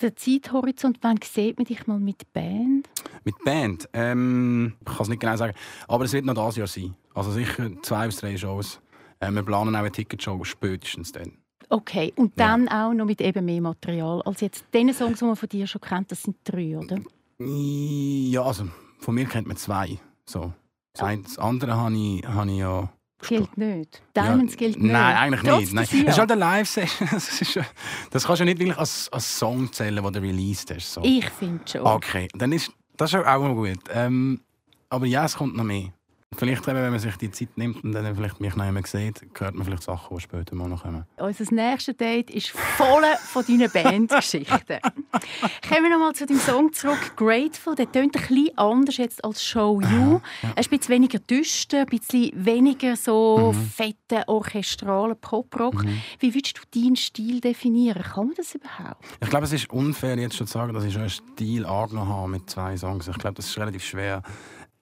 Der 0.00 0.16
Zeithorizont, 0.16 0.98
wann 1.02 1.18
sieht 1.22 1.56
man 1.56 1.66
dich 1.66 1.86
mal 1.86 2.00
mit 2.00 2.32
Band? 2.32 2.88
Mit 3.24 3.36
Band, 3.44 3.88
ähm, 3.92 4.74
ich 4.80 4.86
kann 4.86 5.02
es 5.02 5.08
nicht 5.08 5.20
genau 5.20 5.36
sagen, 5.36 5.54
aber 5.86 6.04
es 6.04 6.12
wird 6.12 6.24
noch 6.24 6.34
dieses 6.34 6.56
Jahr 6.56 6.66
sein. 6.66 6.94
Also 7.14 7.30
sicher 7.30 7.70
zwei 7.82 8.06
bis 8.06 8.16
drei 8.16 8.36
Shows. 8.36 8.80
Äh, 9.20 9.30
wir 9.30 9.42
planen 9.42 9.76
auch 9.76 9.78
eine 9.78 9.92
Ticketshow 9.92 10.42
spätestens 10.44 11.12
dann. 11.12 11.32
Okay, 11.68 12.12
und 12.16 12.38
dann 12.38 12.68
auch 12.68 12.92
noch 12.92 13.06
mit 13.06 13.20
eben 13.20 13.44
mehr 13.44 13.60
Material 13.60 14.20
als 14.22 14.40
jetzt 14.40 14.64
diese 14.74 14.92
Songs, 14.92 15.20
die 15.20 15.24
man 15.24 15.36
von 15.36 15.48
dir 15.48 15.66
schon 15.66 15.80
kennt, 15.80 16.10
das 16.10 16.22
sind 16.22 16.36
drei, 16.44 16.76
oder? 16.76 16.98
Ja, 17.38 18.42
also 18.42 18.68
von 18.98 19.14
mir 19.14 19.26
kennt 19.26 19.46
man 19.46 19.56
zwei. 19.56 19.98
So. 20.26 20.52
Das, 20.94 21.38
andere 21.38 21.76
habe 21.76 21.94
ich, 21.96 22.24
habe 22.26 22.50
ich 22.50 22.58
ja... 22.58 22.92
Gilt 23.26 23.56
nicht. 23.56 24.02
Diamonds 24.16 24.54
ja, 24.54 24.58
gilt 24.58 24.82
nicht. 24.82 24.92
Nein, 24.92 25.16
eigentlich 25.16 25.42
Trotz 25.42 25.60
nicht. 25.60 25.74
Nein. 25.74 25.86
Das 26.06 26.14
ist 26.14 26.18
halt 26.18 26.32
eine 26.32 26.40
Live-Session. 26.40 27.08
Das, 27.12 27.54
ja- 27.54 27.66
das 28.10 28.24
kannst 28.26 28.40
du 28.40 28.44
nicht 28.44 28.58
wirklich 28.58 28.76
als, 28.76 29.08
als 29.12 29.38
Song 29.38 29.72
zählen, 29.72 30.02
den 30.02 30.12
du 30.12 30.20
released 30.20 30.74
hast. 30.74 30.92
So. 30.92 31.02
Ich 31.04 31.30
finde 31.30 31.62
schon. 31.68 31.82
Okay, 31.82 32.26
dann 32.34 32.50
ist 32.50 32.72
das 32.96 33.12
ist 33.14 33.26
auch 33.26 33.40
mal 33.40 33.54
gut. 33.54 33.78
Ähm, 33.90 34.40
aber 34.88 35.06
ja, 35.06 35.24
es 35.24 35.36
kommt 35.36 35.56
noch 35.56 35.64
mehr. 35.64 35.92
Vielleicht, 36.36 36.66
eben, 36.66 36.76
wenn 36.76 36.90
man 36.90 36.98
sich 36.98 37.16
die 37.16 37.30
Zeit 37.30 37.56
nimmt 37.56 37.84
und 37.84 37.92
dann 37.92 38.16
vielleicht 38.16 38.40
mich 38.40 38.56
noch 38.56 38.64
einmal 38.64 38.84
sieht, 38.86 39.22
hört 39.38 39.54
man 39.54 39.64
vielleicht 39.64 39.82
Sachen, 39.82 40.16
die 40.16 40.22
später 40.22 40.54
mal 40.54 40.68
noch 40.68 40.82
kommen. 40.82 41.04
Unser 41.18 41.54
nächstes 41.54 41.96
Date 41.96 42.30
ist 42.30 42.50
voll 42.50 43.04
von 43.18 43.44
deinen 43.46 43.70
Bandgeschichten. 43.70 44.78
Kommen 45.68 45.82
wir 45.82 45.90
nochmal 45.90 46.14
zu 46.14 46.26
deinem 46.26 46.40
Song 46.40 46.72
zurück. 46.72 47.16
«Grateful». 47.16 47.74
Der 47.74 47.90
tönt 47.90 48.16
ein 48.16 48.22
bisschen 48.22 48.58
anders 48.58 48.96
jetzt 48.96 49.24
als 49.24 49.44
«Show 49.44 49.80
You». 49.80 50.20
Er 50.42 50.58
ist 50.58 50.72
ein 50.72 50.78
bisschen 50.78 50.94
weniger 50.94 51.18
düster, 51.18 51.80
ein 51.80 51.86
bisschen 51.86 52.30
weniger 52.34 52.96
so 52.96 53.52
mhm. 53.52 53.66
fetten, 53.66 54.24
orchestralen 54.26 55.16
Poprock. 55.20 55.84
Mhm. 55.84 56.00
Wie 56.18 56.34
würdest 56.34 56.58
du 56.58 56.80
deinen 56.80 56.96
Stil 56.96 57.40
definieren? 57.40 58.02
Kann 58.02 58.26
man 58.26 58.34
das 58.36 58.54
überhaupt? 58.54 59.04
Ich 59.20 59.28
glaube, 59.28 59.44
es 59.44 59.52
ist 59.52 59.70
unfair, 59.70 60.18
jetzt 60.18 60.36
schon 60.36 60.46
zu 60.46 60.54
sagen, 60.54 60.72
dass 60.72 60.84
ich 60.84 60.92
schon 60.92 61.02
einen 61.02 61.10
Stil 61.10 61.66
angenommen 61.66 62.10
habe 62.10 62.28
mit 62.28 62.48
zwei 62.48 62.76
Songs. 62.76 63.06
Ich 63.08 63.18
glaube, 63.18 63.34
das 63.34 63.46
ist 63.46 63.58
relativ 63.58 63.84
schwer. 63.84 64.22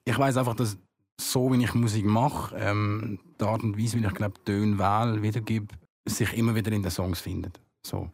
Ich 0.05 0.17
weiß 0.17 0.37
einfach, 0.37 0.55
dass 0.55 0.77
so 1.19 1.51
wie 1.51 1.63
ich 1.63 1.73
Musik 1.73 2.05
mache, 2.05 2.55
ähm, 2.55 3.19
die 3.39 3.45
Art 3.45 3.63
und 3.63 3.77
Weise, 3.77 3.99
wie 3.99 4.05
ich 4.05 4.13
glaube, 4.13 4.43
Töne 4.43 4.77
wähle, 4.77 5.21
wiedergebe, 5.21 5.67
sich 6.05 6.33
immer 6.33 6.55
wieder 6.55 6.71
in 6.71 6.83
den 6.83 6.91
Songs 6.91 7.21
findet. 7.21 7.59
So. 7.85 8.09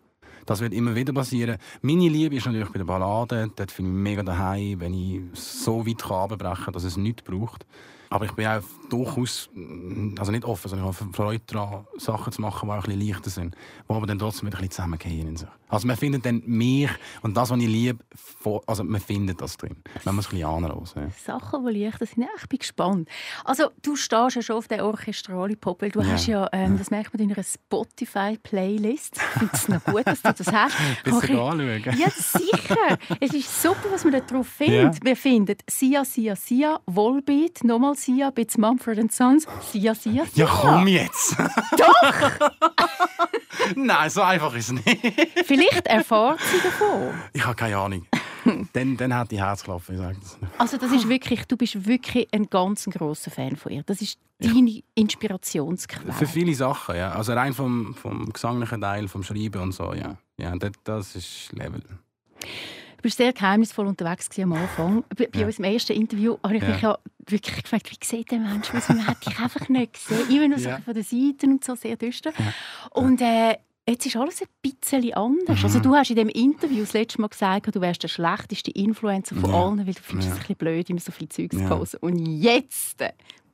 Das 0.45 0.61
wird 0.61 0.73
immer 0.73 0.95
wieder 0.95 1.11
passieren. 1.11 1.57
Meine 1.81 2.07
Liebe 2.07 2.37
ist 2.37 2.45
natürlich 2.45 2.69
bei 2.69 2.77
den 2.77 2.87
Balladen. 2.87 3.51
Dort 3.55 3.69
finde 3.69 3.91
ich 3.91 3.97
mega 3.97 4.23
daheim, 4.23 4.79
wenn 4.79 4.93
ich 4.93 5.21
so 5.33 5.85
weit 5.85 6.09
abbrechen 6.09 6.63
kann, 6.63 6.73
dass 6.73 6.85
es 6.85 6.95
nichts 6.95 7.21
braucht. 7.21 7.65
Aber 8.09 8.23
ich 8.23 8.31
bin 8.31 8.47
auch 8.47 8.61
durchaus, 8.89 9.49
also 10.17 10.31
nicht 10.31 10.45
offen, 10.45 10.69
sondern 10.69 10.89
ich 10.89 10.99
habe 11.01 11.13
Freude 11.13 11.43
daran, 11.45 11.85
Sachen 11.97 12.31
zu 12.31 12.41
machen, 12.41 12.69
die 12.69 12.71
auch 12.71 12.75
ein 12.77 12.81
bisschen 12.83 13.07
leichter 13.07 13.29
sind, 13.29 13.55
die 13.89 13.93
aber 13.93 14.07
dann 14.07 14.19
trotzdem 14.19 14.47
wieder 14.47 14.57
ein 14.57 14.61
bisschen 14.61 14.71
zusammengehen 14.71 15.27
in 15.27 15.35
sich. 15.35 15.49
Also 15.69 15.87
man 15.87 15.97
findet 15.97 16.25
dann 16.25 16.41
mich 16.45 16.89
und 17.21 17.35
das, 17.35 17.49
was 17.49 17.59
ich 17.59 17.67
liebe, 17.67 18.03
also 18.65 18.83
man 18.83 19.01
findet 19.01 19.41
das 19.41 19.57
drin. 19.57 19.75
Man 20.05 20.15
muss 20.15 20.27
ein 20.27 20.31
bisschen 20.31 20.47
anlassen. 20.47 21.01
Ja. 21.03 21.39
Sachen, 21.39 21.65
die 21.65 21.83
leichter 21.83 22.05
sind. 22.05 22.25
Ich 22.37 22.47
bin 22.47 22.59
gespannt. 22.59 23.09
Also 23.43 23.69
du 23.81 23.95
stehst 23.95 24.35
ja 24.37 24.41
schon 24.41 24.55
auf 24.55 24.67
der 24.67 24.85
orchestralen 24.85 25.57
Pop, 25.57 25.81
weil 25.81 25.91
du 25.91 26.01
ja. 26.01 26.07
hast 26.07 26.27
ja, 26.27 26.47
ähm, 26.53 26.77
das 26.77 26.89
merkt 26.89 27.13
man 27.13 27.21
in 27.21 27.33
einer 27.33 27.43
Spotify-Playlist. 27.43 29.17
Ich 29.17 29.39
finde 29.39 29.53
es 29.53 29.67
noch 29.67 29.83
gut, 29.83 30.07
dass 30.07 30.21
du 30.21 30.33
das 30.33 30.53
hast. 30.53 30.77
Bisschen 31.03 31.37
anschauen. 31.37 31.83
Ja, 31.97 32.09
sicher. 32.09 32.97
es 33.19 33.33
ist 33.33 33.61
super, 33.61 33.91
was 33.91 34.03
man 34.03 34.13
da 34.13 34.19
drauf 34.21 34.47
findet. 34.47 34.95
Ja. 34.95 35.01
Wir 35.03 35.15
finden 35.17 35.57
Sia, 35.69 36.05
Sia, 36.05 36.35
Sia, 36.35 36.79
Volbeat, 36.85 37.63
nochmal 37.63 37.95
Sia, 37.95 38.29
Bits 38.29 38.57
Mumford 38.57 39.11
Sons, 39.11 39.45
Sia, 39.71 39.93
Sia, 39.93 40.25
Sia. 40.25 40.45
Ja, 40.45 40.45
komm 40.45 40.87
jetzt! 40.87 41.35
Doch! 41.77 42.31
Nein, 43.75 44.09
so 44.09 44.21
einfach 44.21 44.55
ist 44.55 44.71
es 44.71 44.73
nicht. 44.73 45.47
Vielleicht 45.57 45.87
erfahrt 45.87 46.39
sie 46.41 46.61
davon. 46.61 47.13
Ich 47.33 47.45
habe 47.45 47.55
keine 47.55 47.77
Ahnung. 47.77 48.05
dann, 48.73 48.97
dann 48.97 49.13
hat 49.13 49.31
die 49.31 49.41
Herzklopfen, 49.41 49.95
ich 49.95 50.17
das. 50.19 50.37
Also 50.57 50.77
das 50.77 50.91
ist 50.91 51.09
wirklich, 51.09 51.45
du 51.45 51.57
bist 51.57 51.85
wirklich 51.85 52.27
ein 52.31 52.49
ganz 52.49 52.85
großer 52.85 53.31
Fan 53.31 53.55
von 53.55 53.71
ihr. 53.71 53.83
Das 53.83 54.01
ist 54.01 54.17
deine 54.39 54.81
Inspirationsquelle. 54.95 56.13
Für 56.13 56.27
viele 56.27 56.53
Sachen, 56.53 56.95
ja. 56.95 57.11
Also 57.11 57.33
rein 57.33 57.53
vom, 57.53 57.95
vom 57.95 58.31
gesanglichen 58.31 58.81
Teil, 58.81 59.07
vom 59.07 59.23
Schreiben 59.23 59.61
und 59.61 59.71
so, 59.73 59.93
ja. 59.93 60.17
Ja, 60.37 60.55
das, 60.55 60.71
das 60.83 61.15
ist 61.15 61.51
Level. 61.53 61.81
Du 62.97 63.03
bist 63.03 63.17
sehr 63.17 63.33
geheimnisvoll 63.33 63.87
unterwegs 63.87 64.29
am 64.39 64.53
Anfang. 64.53 65.03
Bei, 65.15 65.29
ja. 65.33 65.45
unserem 65.45 65.65
ersten 65.65 65.93
Interview 65.93 66.37
habe 66.43 66.57
ich 66.57 66.63
ja. 66.63 66.69
mich 66.69 66.81
ja 66.81 66.97
wirklich 67.27 67.63
gefragt, 67.63 67.91
wie 67.91 68.05
sieht 68.05 68.31
der 68.31 68.39
Mensch 68.39 68.73
aus? 68.73 68.89
Man 68.89 69.05
hat 69.05 69.25
dich 69.25 69.39
einfach 69.39 69.69
nicht 69.69 69.93
gesehen. 69.93 70.29
Immer 70.29 70.47
nur 70.49 70.57
ja. 70.57 70.77
so 70.77 70.83
von 70.83 70.93
den 70.93 71.03
Seiten 71.03 71.51
und 71.53 71.63
so, 71.63 71.75
sehr 71.75 71.95
düster. 71.95 72.31
Ja. 72.37 72.53
Und 72.91 73.21
äh, 73.21 73.57
jetzt 73.87 74.05
ist 74.05 74.15
alles 74.15 74.41
ein 74.41 74.47
bisschen 74.61 75.13
anders. 75.13 75.59
Mhm. 75.59 75.63
Also 75.63 75.79
du 75.79 75.95
hast 75.95 76.09
in 76.09 76.15
dem 76.15 76.29
Interview 76.29 76.81
das 76.81 76.93
letzte 76.93 77.21
Mal 77.21 77.27
gesagt, 77.27 77.75
du 77.75 77.81
wärst 77.81 78.03
der 78.03 78.07
schlechteste 78.07 78.71
Influencer 78.71 79.35
von 79.35 79.49
ja. 79.49 79.55
allen, 79.55 79.87
weil 79.87 79.93
du 79.93 80.01
findest 80.01 80.29
es 80.29 80.35
ein 80.35 80.39
bisschen 80.39 80.55
blöd, 80.55 80.89
immer 80.89 80.99
so 80.99 81.11
viel 81.11 81.29
Zeugs 81.29 81.57
zu 81.57 81.63
posten. 81.65 81.97
Und 82.01 82.25
jetzt 82.25 83.03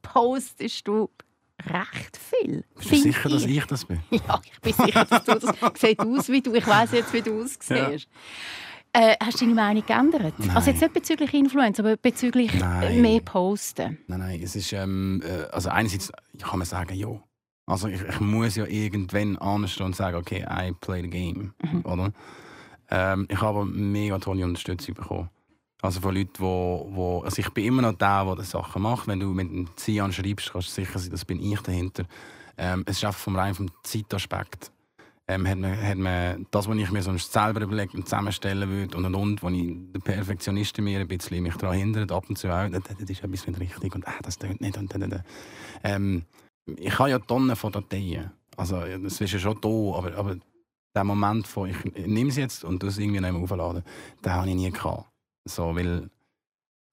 postest 0.02 0.88
du 0.88 1.10
recht 1.66 2.18
viel. 2.18 2.64
Bist 2.76 2.92
du 2.92 2.96
sicher, 2.96 3.26
ich. 3.28 3.34
dass 3.34 3.46
ich 3.46 3.66
das 3.66 3.86
bin? 3.86 4.00
Ja, 4.12 4.42
ich 4.44 4.60
bin 4.62 4.74
sicher, 4.74 5.06
dass 5.06 5.24
du 5.24 5.40
das 5.40 5.56
sieht 5.80 6.00
aus 6.00 6.30
wie 6.30 6.42
du. 6.42 6.54
Ich 6.54 6.68
weiß 6.68 6.92
jetzt, 6.92 7.14
wie 7.14 7.22
du 7.22 7.44
aussiehst. 7.44 8.08
Äh, 8.96 9.16
hast 9.20 9.42
du 9.42 9.46
deine 9.46 9.56
Meinung 9.56 9.84
geändert? 9.86 10.36
Nein. 10.38 10.52
Also 10.56 10.70
jetzt 10.70 10.82
nicht 10.82 10.94
bezüglich 10.94 11.34
Influencer, 11.34 11.84
aber 11.84 11.98
bezüglich 11.98 12.54
nein. 12.54 13.02
mehr 13.02 13.22
Posten? 13.22 13.98
Nein, 14.08 14.20
nein. 14.20 14.42
Es 14.44 14.56
ist, 14.56 14.72
ähm, 14.72 15.24
äh, 15.26 15.46
also 15.52 15.70
einerseits 15.70 16.12
kann 16.40 16.60
man 16.60 16.68
sagen, 16.68 16.94
ja. 16.94 17.20
Also 17.66 17.88
ich, 17.88 18.02
ich, 18.02 18.20
muss 18.20 18.56
ja 18.56 18.66
irgendwann 18.66 19.38
anstehen 19.38 19.86
und 19.86 19.96
sagen, 19.96 20.18
okay, 20.18 20.46
I 20.50 20.74
play 20.74 21.02
the 21.02 21.10
game. 21.10 21.54
Mhm. 21.62 21.86
Oder? 21.86 22.12
Ähm, 22.90 23.26
ich 23.30 23.42
habe 23.42 23.66
mega 23.66 24.20
tolle 24.20 24.44
Unterstützung 24.44 24.96
bekommen. 24.96 25.30
Also 25.82 26.02
von 26.02 26.16
Leuten, 26.16 26.34
wo, 26.40 26.88
wo 26.92 27.22
also 27.22 27.40
ich 27.40 27.50
bin 27.50 27.66
immer 27.66 27.82
noch 27.82 27.94
der, 27.94 28.26
der 28.26 28.36
die 28.36 28.44
Sachen 28.44 28.82
macht. 28.82 29.08
Wenn 29.08 29.20
du 29.20 29.28
mit 29.28 29.50
einem 29.50 29.70
Zian 29.76 30.12
schreibst, 30.12 30.52
kannst 30.52 30.70
du 30.70 30.82
sicher 30.82 31.00
sein, 31.00 31.12
das 31.12 31.26
bin 31.26 31.42
ich 31.42 31.60
dahinter. 31.62 32.06
Ähm, 32.58 32.84
es 32.86 32.98
ist 32.98 33.06
einfach 33.06 33.20
vom 33.20 33.36
rein 33.36 33.54
vom 33.54 33.70
Zeitaspekt 33.84 34.72
ähm, 35.28 35.48
hat, 35.48 35.58
man, 35.58 35.82
hat 35.82 35.98
man 35.98 36.48
das, 36.52 36.68
was 36.68 36.78
ich 36.78 36.92
mir 36.92 37.02
sonst 37.02 37.32
selber 37.32 37.62
überlegt 37.62 37.94
und 37.96 38.06
zusammenstellen 38.06 38.70
würde 38.70 38.98
und 38.98 39.06
und 39.06 39.16
und, 39.16 39.44
wo 39.44 39.50
ich 39.50 39.74
der 39.94 40.00
Perfektionist 40.00 40.78
in 40.78 40.84
mir 40.84 41.00
ein 41.00 41.08
bisschen 41.08 41.42
mich 41.42 41.56
daran 41.56 41.78
hindert, 41.78 42.12
ab 42.12 42.26
und 42.28 42.38
zu 42.38 42.50
auch, 42.50 42.70
das, 42.70 42.84
das 42.84 43.10
ist 43.10 43.24
etwas 43.24 43.48
nicht 43.48 43.60
richtig 43.60 43.96
und 43.96 44.08
ah, 44.08 44.20
das 44.22 44.38
tönt 44.38 44.60
nicht 44.60 44.78
und, 44.78 44.94
und. 44.94 45.24
Ähm, 45.84 46.26
ich 46.66 47.00
habe 47.00 47.10
ja 47.10 47.20
Tonnen 47.20 47.56
von 47.56 47.72
Dateien, 47.72 48.32
also 48.58 48.80
das 48.80 49.20
ist 49.20 49.34
ja 49.34 49.40
schon 49.40 49.60
da, 49.62 49.98
aber, 49.98 50.16
aber 50.16 50.38
der 50.96 51.04
Moment 51.04 51.48
von 51.48 51.70
ich 51.70 52.08
nehme 52.08 52.30
es 52.30 52.38
jetzt 52.38 52.64
und 52.64 52.84
das 52.84 52.98
irgendwie 52.98 53.20
nicht 53.20 53.32
mehr 53.32 53.42
aufladen, 53.42 53.84
den 54.24 54.34
habe 54.34 54.48
ich 54.50 54.56
nie 54.56 54.72
gehabt. 54.72 55.10
So, 55.46 55.76
weil 55.76 56.10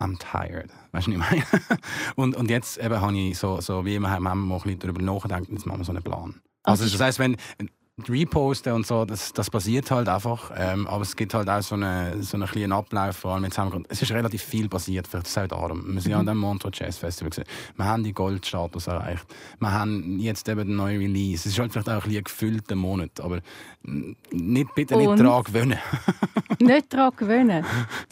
I'm 0.01 0.19
tired. 0.19 0.71
Weißt 0.93 1.07
du, 1.07 1.19
was 1.19 1.33
ich 1.33 1.53
meine? 1.53 1.81
und, 2.17 2.35
und 2.37 2.51
jetzt 2.51 2.79
eben 2.79 3.01
habe 3.01 3.17
ich 3.17 3.39
so, 3.39 3.61
so 3.61 3.85
wie 3.85 3.99
wir 3.99 4.11
haben 4.11 4.23
mal 4.23 4.33
ein 4.33 4.49
bisschen 4.49 4.79
darüber 4.79 5.03
nachgedacht, 5.03 5.49
jetzt 5.49 5.67
machen 5.67 5.81
wir 5.81 5.85
so 5.85 5.93
einen 5.93 6.03
Plan. 6.03 6.41
Also, 6.63 6.85
also 6.85 6.97
das 6.97 7.07
heisst, 7.07 7.19
wenn, 7.19 7.37
Reposten 8.09 8.73
und 8.73 8.87
so, 8.87 9.05
das, 9.05 9.33
das 9.33 9.51
passiert 9.51 9.91
halt 9.91 10.09
einfach. 10.09 10.51
Ähm, 10.57 10.87
aber 10.87 11.03
es 11.03 11.17
gibt 11.17 11.35
halt 11.35 11.49
auch 11.49 11.61
so 11.63 11.75
einen 11.75 12.23
so 12.23 12.37
eine 12.37 12.47
kleinen 12.47 12.73
Ablauf, 12.73 13.17
vor 13.17 13.33
allem 13.33 13.45
jetzt 13.45 13.59
haben 13.59 13.85
Es 13.89 14.01
ist 14.03 14.13
relativ 14.13 14.43
viel 14.43 14.69
passiert, 14.69 15.07
vielleicht 15.07 15.27
seit 15.27 15.53
darum. 15.53 15.95
Wir 15.95 16.01
sind 16.01 16.13
mhm. 16.13 16.21
an 16.21 16.27
dem 16.27 16.39
Montreux 16.39 16.79
Jazz 16.79 16.99
Festival 16.99 17.31
gesehen. 17.31 17.45
Wir 17.77 17.85
haben 17.85 18.05
die 18.05 18.13
Goldstatus 18.13 18.87
erreicht. 18.87 19.27
Wir 19.59 19.73
haben 19.73 20.19
jetzt 20.21 20.49
eben 20.49 20.67
den 20.67 20.77
neuen 20.77 20.99
Release. 20.99 21.49
Es 21.49 21.55
ist 21.55 21.59
halt 21.59 21.73
vielleicht 21.73 21.89
auch 21.89 22.05
ein, 22.05 22.17
ein 22.17 22.25
gefüllter 22.25 22.75
Monat, 22.77 23.21
aber 23.21 23.41
nicht, 23.83 24.75
bitte 24.75 24.97
nicht 24.97 25.19
daran 25.19 25.43
gewöhnen. 25.45 25.79
nicht 26.61 26.93
daran 26.93 27.13
gewöhnen. 27.17 27.65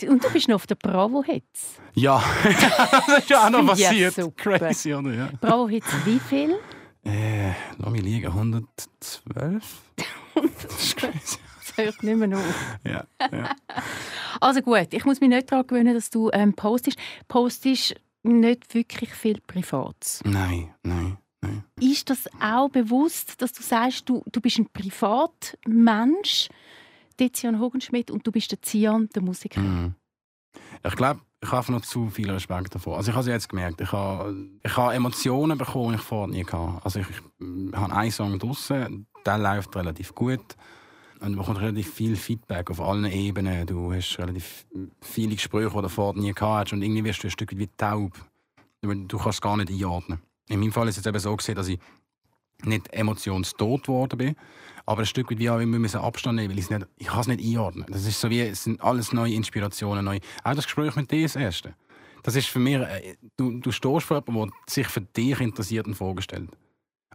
Und 0.09 0.25
du 0.25 0.31
bist 0.31 0.49
noch 0.49 0.57
auf 0.57 0.67
der 0.67 0.77
Bravo 0.77 1.23
Hits. 1.23 1.81
Ja, 1.95 2.23
das 3.07 3.19
ist 3.19 3.31
ja 3.31 3.47
auch 3.47 3.51
noch 3.51 3.67
passiert. 3.67 4.17
Ja, 4.17 4.27
Crazy, 4.37 4.95
oder? 4.95 5.13
Ja. 5.13 5.29
Bravo 5.41 5.69
Hits, 5.69 5.89
wie 6.05 6.19
viel? 6.19 6.57
Äh, 7.05 7.53
lass 7.79 7.91
mich 7.91 8.03
liegen, 8.03 8.27
112? 8.27 9.83
das 10.35 10.83
ist 10.83 10.97
crazy. 10.97 11.39
Das 11.59 11.77
hört 11.77 12.03
nicht 12.03 12.17
mehr 12.17 12.39
auf. 12.39 12.79
Ja, 12.85 13.05
ja. 13.33 13.55
Also 14.41 14.61
gut, 14.63 14.89
ich 14.93 15.05
muss 15.05 15.21
mich 15.21 15.31
nicht 15.31 15.51
daran 15.51 15.67
gewöhnen, 15.67 15.95
dass 15.95 16.11
du 16.11 16.31
ähm, 16.33 16.55
postest. 16.55 16.99
Postest 17.29 17.95
nicht 18.23 18.75
wirklich 18.75 19.11
viel 19.11 19.41
Privates. 19.41 20.21
Nein, 20.25 20.75
nein, 20.83 21.19
nein. 21.41 21.65
Ist 21.81 22.11
das 22.11 22.29
auch 22.41 22.69
bewusst, 22.69 23.41
dass 23.43 23.53
du 23.53 23.63
sagst, 23.63 24.09
du, 24.09 24.23
du 24.31 24.41
bist 24.41 24.59
ein 24.59 24.69
Privatmensch, 24.71 26.49
Tizian 27.17 27.61
Hogenschmidt, 27.61 28.11
und 28.11 28.27
du 28.27 28.33
bist 28.33 28.51
der 28.51 28.63
Zian, 28.63 29.09
der 29.15 29.23
Musiker? 29.23 29.61
Mhm. 29.61 29.95
Ich 30.85 30.97
glaube, 30.97 31.21
ich 31.41 31.53
habe 31.53 31.73
noch 31.73 31.83
zu 31.83 32.11
viel 32.11 32.31
Respekt 32.31 32.75
davor. 32.75 32.97
Also 32.97 33.11
ich 33.11 33.17
habe 33.17 33.23
es 33.23 33.33
jetzt 33.33 33.49
gemerkt, 33.49 33.81
ich 33.81 33.93
habe, 33.93 34.35
ich 34.63 34.77
habe 34.77 34.95
Emotionen 34.95 35.57
bekommen, 35.57 35.93
die 35.93 35.97
ich 35.97 36.03
vorher 36.03 36.29
nie 36.29 36.45
hatte. 36.45 36.81
Also 36.83 37.01
ich, 37.01 37.07
ich 37.09 37.77
habe 37.77 37.95
einen 37.95 38.11
Song 38.11 38.39
draussen, 38.39 39.07
der 39.25 39.39
läuft 39.39 39.75
relativ 39.77 40.15
gut. 40.15 40.57
Und 41.21 41.31
man 41.31 41.39
bekommt 41.39 41.61
relativ 41.61 41.93
viel 41.93 42.17
Feedback 42.17 42.71
auf 42.71 42.81
allen 42.81 43.05
Ebenen. 43.07 43.67
Du 43.67 43.93
hast 43.93 44.19
relativ 44.19 44.67
viele 45.01 45.35
Gespräche, 45.35 45.71
die 45.71 45.83
du 45.83 45.89
vorher 45.89 46.21
nie 46.21 46.33
gehabt 46.33 46.67
hast. 46.67 46.73
Und 46.73 46.83
irgendwie 46.83 47.05
wirst 47.05 47.23
du 47.23 47.29
ein 47.29 47.31
Stück 47.31 47.57
wie 47.57 47.69
taub. 47.77 48.13
Du 48.81 49.19
kannst 49.19 49.39
es 49.39 49.41
gar 49.41 49.57
nicht 49.57 49.71
einordnen. 49.71 50.21
In 50.49 50.61
meinem 50.61 50.73
Fall 50.73 50.89
ist 50.89 50.97
es 50.97 51.05
jetzt 51.05 51.09
eben 51.09 51.19
so 51.19 51.37
gesehen, 51.37 51.57
dass 51.57 51.69
ich 51.69 51.79
nicht 52.65 52.93
emotionstot 52.93 53.83
geworden 53.83 54.19
bin, 54.19 54.37
aber 54.89 55.03
ein 55.03 55.07
Stück 55.07 55.31
weit 55.31 55.39
wie 55.39 55.51
auch 55.51 55.59
immer 55.59 55.79
müssen 55.79 56.01
Abstand 56.01 56.37
nehmen, 56.37 56.51
weil 56.51 56.59
ich 56.59 56.71
nicht, 56.71 56.87
ich 56.97 57.09
kann 57.09 57.21
es 57.21 57.27
nicht 57.27 57.45
einordnen. 57.45 57.85
Das 57.91 58.07
ist 58.07 58.19
so 58.19 58.31
wie, 58.31 58.41
es 58.41 58.65
sind 58.65 58.81
alles 58.81 59.13
neue 59.13 59.35
Inspirationen, 59.35 60.03
neu. 60.03 60.19
Auch 60.45 60.55
das 60.55 60.65
Gespräch 60.65 60.97
mit 60.97 61.11
dir, 61.11 61.25
das 61.25 61.37
erste. 61.37 61.75
Das 62.23 62.35
ist 62.35 62.47
für 62.47 62.59
mich, 62.59 62.77
äh, 62.77 63.17
du, 63.37 63.61
du 63.61 63.71
stehst 63.71 64.07
vor 64.07 64.25
jemandem, 64.27 64.55
der 64.67 64.73
sich 64.73 64.89
für 64.89 65.03
dich 65.03 65.41
interessiert 65.41 65.87
und 65.87 65.95
vorgestellt. 65.95 66.49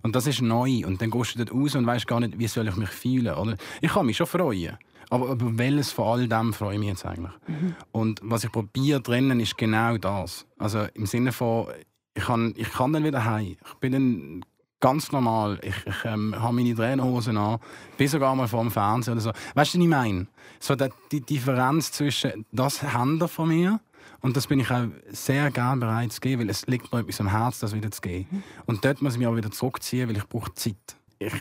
Und 0.04 0.16
das 0.16 0.28
ist 0.28 0.40
neu. 0.42 0.86
Und 0.86 1.02
dann 1.02 1.10
gehst 1.10 1.34
du 1.34 1.44
dort 1.44 1.52
raus 1.52 1.74
und 1.74 1.88
weißt 1.88 2.06
gar 2.06 2.20
nicht, 2.20 2.38
wie 2.38 2.46
soll 2.46 2.68
ich 2.68 2.76
mich 2.76 2.90
fühlen. 2.90 3.34
Oder? 3.34 3.58
Ich 3.82 3.92
kann 3.92 4.06
mich 4.06 4.18
schon 4.18 4.28
freuen. 4.28 4.78
Aber 5.10 5.32
über 5.32 5.58
welches 5.58 5.92
von 5.92 6.06
all 6.06 6.28
dem 6.28 6.54
freue 6.54 6.76
ich 6.76 6.80
mich 6.80 6.90
jetzt 6.90 7.06
eigentlich? 7.08 7.34
Mhm. 7.48 7.76
Und 7.92 8.20
was 8.24 8.44
ich 8.44 8.52
probiere 8.52 9.02
drinnen, 9.02 9.40
ist 9.40 9.58
genau 9.58 9.98
das. 9.98 10.46
Also 10.60 10.86
im 10.94 11.08
Sinne 11.08 11.32
von, 11.32 11.70
ich 12.14 12.26
kann, 12.26 12.54
ich 12.56 12.70
kann 12.70 12.94
dann 12.94 13.04
wieder 13.04 13.26
heim. 13.26 13.58
Ich 13.66 13.74
bin 13.80 13.92
dann 13.94 14.46
Ganz 14.84 15.14
normal. 15.14 15.60
Ich, 15.62 15.78
ich 15.86 16.04
ähm, 16.04 16.36
habe 16.38 16.56
meine 16.56 16.76
Trainerhosen 16.76 17.38
an, 17.38 17.58
bin 17.96 18.10
sogar 18.10 18.36
mal 18.36 18.50
vor 18.50 18.60
dem 18.60 18.70
Fernseher 18.70 19.14
oder 19.14 19.22
so. 19.22 19.30
Weißt 19.30 19.74
du, 19.74 19.78
was 19.78 19.84
ich 19.84 19.88
meine? 19.88 20.28
So 20.60 20.76
die, 20.76 20.90
die 21.10 21.22
Differenz 21.22 21.94
zwischen, 21.94 22.46
das 22.52 22.84
Händler 22.84 23.30
von 23.30 23.48
mir 23.48 23.80
Und 24.20 24.36
das 24.36 24.48
bin 24.48 24.60
ich 24.60 24.70
auch 24.70 24.88
sehr 25.10 25.52
gerne 25.52 25.80
bereit 25.80 26.12
zu 26.12 26.20
geben, 26.20 26.42
weil 26.42 26.50
es 26.50 26.68
liegt 26.68 26.92
mir 26.92 27.00
etwas 27.00 27.22
am 27.22 27.30
Herzen, 27.30 27.62
das 27.62 27.74
wieder 27.74 27.92
zu 27.92 28.02
geben. 28.02 28.44
Und 28.66 28.84
dort 28.84 29.02
muss 29.02 29.14
ich 29.14 29.20
mich 29.20 29.28
auch 29.30 29.38
wieder 29.38 29.52
zurückziehen, 29.52 30.10
weil 30.10 30.18
ich 30.18 30.28
brauche 30.28 30.54
Zeit. 30.54 30.76
Ich 31.18 31.34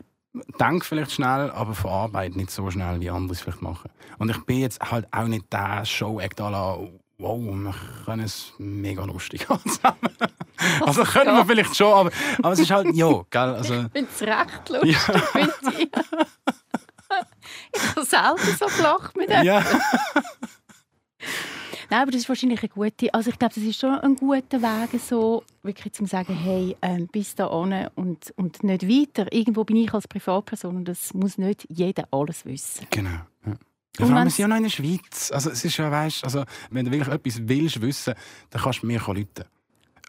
denke 0.60 0.86
vielleicht 0.86 1.10
schnell, 1.10 1.50
aber 1.50 1.74
verarbeite 1.74 2.38
nicht 2.38 2.52
so 2.52 2.70
schnell, 2.70 3.00
wie 3.00 3.10
andere 3.10 3.32
es 3.32 3.40
vielleicht 3.40 3.60
machen. 3.60 3.90
Und 4.18 4.30
ich 4.30 4.38
bin 4.44 4.60
jetzt 4.60 4.80
halt 4.80 5.08
auch 5.10 5.26
nicht 5.26 5.52
der 5.52 5.84
Show-Act 5.84 6.40
à 6.40 6.88
wow, 7.18 7.40
wir 7.40 7.74
können 8.04 8.22
es 8.22 8.52
mega 8.58 9.04
lustig 9.04 9.48
haben. 9.48 9.60
Also 10.80 11.04
können 11.04 11.34
wir 11.34 11.44
vielleicht 11.44 11.76
schon, 11.76 11.92
aber, 11.92 12.10
aber 12.38 12.52
es 12.52 12.58
ist 12.60 12.70
halt, 12.70 12.94
ja, 12.94 13.22
gell, 13.30 13.40
also... 13.40 13.74
Ich 13.74 13.92
finde 13.92 14.10
es 14.14 14.22
recht 14.22 14.68
lustig, 14.68 14.98
finde 15.32 15.54
ich. 15.78 15.90
Ich 17.74 17.82
habe 17.96 18.04
selten 18.04 18.56
so 18.58 18.66
gelacht 18.76 19.16
mit 19.16 19.30
dem. 19.30 19.42
Ja. 19.44 19.64
Nein, 21.90 22.02
aber 22.02 22.10
das 22.10 22.22
ist 22.22 22.28
wahrscheinlich 22.28 22.62
eine 22.62 22.70
gute, 22.70 23.12
also 23.12 23.28
ich 23.28 23.38
glaube, 23.38 23.54
das 23.54 23.62
ist 23.62 23.78
schon 23.78 23.90
ein 23.90 24.16
guter 24.16 24.62
Weg, 24.62 24.98
so 24.98 25.44
wirklich 25.62 25.92
zu 25.92 26.06
sagen, 26.06 26.34
hey, 26.34 26.74
ähm, 26.80 27.06
bis 27.12 27.34
da 27.34 27.50
ohne 27.50 27.92
und, 27.96 28.32
und 28.36 28.64
nicht 28.64 28.88
weiter. 28.88 29.30
Irgendwo 29.30 29.64
bin 29.64 29.76
ich 29.76 29.92
als 29.92 30.08
Privatperson 30.08 30.76
und 30.76 30.84
das 30.86 31.12
muss 31.12 31.36
nicht 31.36 31.66
jeder 31.68 32.08
alles 32.10 32.46
wissen. 32.46 32.86
Genau. 32.90 33.10
Ja. 33.44 33.52
Ja, 33.98 34.06
Und 34.06 34.06
vor 34.06 34.16
allem, 34.16 34.24
wir 34.24 34.30
sind 34.30 34.42
ja 34.42 34.48
noch 34.48 34.56
in 34.56 34.62
der 34.62 34.70
Schweiz. 34.70 35.30
Also, 35.34 35.50
es 35.50 35.62
ist 35.66 35.76
ja, 35.76 35.90
weißt, 35.90 36.24
also, 36.24 36.44
wenn 36.70 36.86
du 36.86 36.92
wirklich 36.92 37.14
etwas 37.14 37.46
willst 37.46 37.82
wissen, 37.82 38.14
dann 38.48 38.62
kannst 38.62 38.82
du 38.82 38.86
mir 38.86 39.02
rufen. 39.02 39.26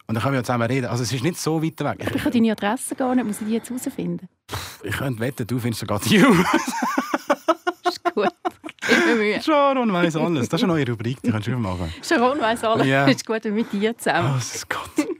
Und 0.08 0.16
dann 0.16 0.22
können 0.22 0.34
wir 0.34 0.39
ja 0.39 0.44
zusammen 0.44 0.68
reden. 0.68 0.88
Also, 0.88 1.04
es 1.04 1.12
ist 1.13 1.24
nicht 1.24 1.38
so 1.39 1.63
weit 1.63 1.80
weg. 1.80 2.12
Ich 2.13 2.22
habe 2.22 2.32
deine 2.32 2.52
Adresse 2.52 2.96
gar 2.96 3.16
nicht, 3.16 3.26
muss 3.26 3.42
ich 3.42 3.48
die 3.48 3.54
jetzt 3.54 3.70
herausfinden. 3.70 4.28
Ich, 4.84 4.89
ich 4.89 4.98
könnte 4.98 5.20
wetten, 5.20 5.48
du 5.48 5.60
findest 5.60 5.80
sogar 5.82 6.00
die 6.00 6.18
You. 6.18 6.28
Ist 7.88 8.04
gut. 8.13 8.30
Sharon 9.44 9.92
weiss 9.94 10.16
alles. 10.16 10.50
Das 10.50 10.60
ist 10.60 10.63
eine 10.66 10.74
neue 10.74 10.88
Rubrik, 10.88 11.22
die 11.22 11.32
kannst 11.32 11.48
du 11.48 11.58
machen. 11.58 11.94
Sharon 12.02 12.39
weiss 12.39 12.63
alles. 12.63 12.86
Ja. 12.86 13.06
Ist 13.06 13.26
gut, 13.26 13.46
mit 13.46 13.72
dir 13.72 13.98
zusammen. 13.98 14.32
Oh, 14.34 14.36
das 14.36 14.68
Gott. 14.68 14.89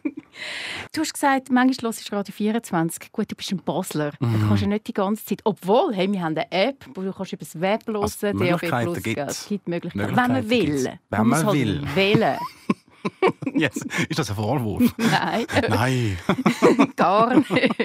Du 0.92 1.02
hast 1.02 1.14
gesagt, 1.14 1.52
manchmal 1.52 1.92
hörst 1.92 2.12
du 2.12 2.16
Radio 2.16 2.34
24. 2.34 3.12
Gut, 3.12 3.32
du 3.32 3.36
bist 3.36 3.52
ein 3.52 3.58
Basler. 3.64 4.14
Mhm. 4.20 4.42
Da 4.42 4.48
kannst 4.48 4.64
du 4.64 4.68
nicht 4.68 4.88
die 4.88 4.94
ganze 4.94 5.26
Zeit. 5.26 5.40
Obwohl, 5.44 5.94
hey, 5.94 6.12
wir 6.12 6.22
haben 6.22 6.38
eine 6.38 6.52
App, 6.52 6.86
wo 6.94 7.02
du 7.02 7.12
kannst 7.12 7.34
über 7.34 7.44
das 7.44 7.60
Web 7.60 7.88
hören 7.88 8.04
Also, 8.04 8.32
DAB+. 8.32 9.02
Gibt's. 9.02 9.42
Es 9.42 9.48
gibt 9.48 9.68
Möglichkeiten. 9.68 10.16
Wenn 10.16 10.32
man 10.32 10.50
will. 10.50 11.00
Wenn 11.10 11.28
man 11.28 11.46
halt 11.46 11.56
will. 11.56 11.82
wählen. 11.96 12.38
Jetzt 13.54 13.86
ist 14.10 14.20
das 14.20 14.30
ein 14.30 14.36
Vorwurf. 14.36 14.94
Nein, 14.98 15.46
Nein. 15.70 16.18
gar 16.96 17.36
nicht. 17.36 17.76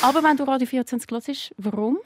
Aber 0.00 0.22
wenn 0.22 0.36
du 0.36 0.44
Radio 0.44 0.66
24 0.66 1.10
hörst, 1.10 1.54
warum? 1.58 1.98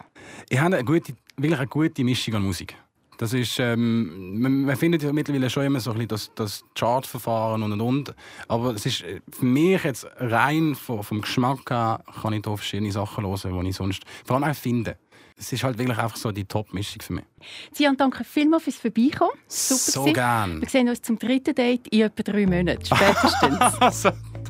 Ich 0.49 0.59
habe 0.59 0.77
eine 0.77 0.85
gute, 0.85 1.15
wirklich 1.37 1.59
eine 1.59 1.69
gute 1.69 2.05
Mischung 2.05 2.35
an 2.35 2.43
Musik. 2.43 2.77
Das 3.19 3.33
ist, 3.33 3.59
ähm, 3.59 4.41
man, 4.41 4.63
man 4.63 4.77
findet 4.77 5.03
ja 5.03 5.13
mittlerweile 5.13 5.49
schon 5.49 5.65
immer 5.65 5.81
so 5.81 5.91
ein 5.91 5.97
bisschen 5.97 6.09
das, 6.09 6.31
das 6.35 6.65
Chartverfahren 6.75 7.63
und 7.63 7.73
und 7.73 7.81
und. 7.81 8.15
Aber 8.49 8.75
es 8.75 8.85
ist 8.85 9.03
äh, 9.03 9.21
für 9.31 9.47
mich 9.47 9.83
jetzt 9.85 10.07
rein 10.19 10.75
vom, 10.75 11.03
vom 11.03 11.23
Geschmack 11.23 11.71
her, 11.71 12.03
kann 12.21 12.35
ich 12.35 12.43
da 12.43 12.55
verschiedene 12.55 12.93
Sachen 12.93 13.27
hören, 13.27 13.61
die 13.63 13.71
ich 13.71 13.77
sonst 13.77 14.03
vor 14.25 14.37
allem 14.37 14.45
auch 14.45 14.55
finde. 14.55 14.99
Es 15.39 15.53
ist 15.53 15.63
halt 15.65 15.77
wirklich 15.79 15.99
einfach 15.99 16.17
so 16.17 16.33
die 16.33 16.45
Top-Mischung 16.45 17.03
für 17.03 17.13
mich. 17.13 17.25
Sian, 17.73 17.97
danke 17.97 18.25
vielmals 18.25 18.65
fürs 18.65 18.77
Vorbeikommen. 18.77 19.33
Super 19.47 19.79
so 19.81 20.01
gewesen. 20.01 20.15
gern. 20.15 20.61
Wir 20.63 20.69
sehen 20.69 20.89
uns 20.89 21.03
zum 21.03 21.19
dritten 21.19 21.55
Date 21.55 21.87
in 21.89 22.01
etwa 22.03 22.23
drei 22.23 22.47
Monaten. 22.47 22.85
Spätestens. 22.85 23.59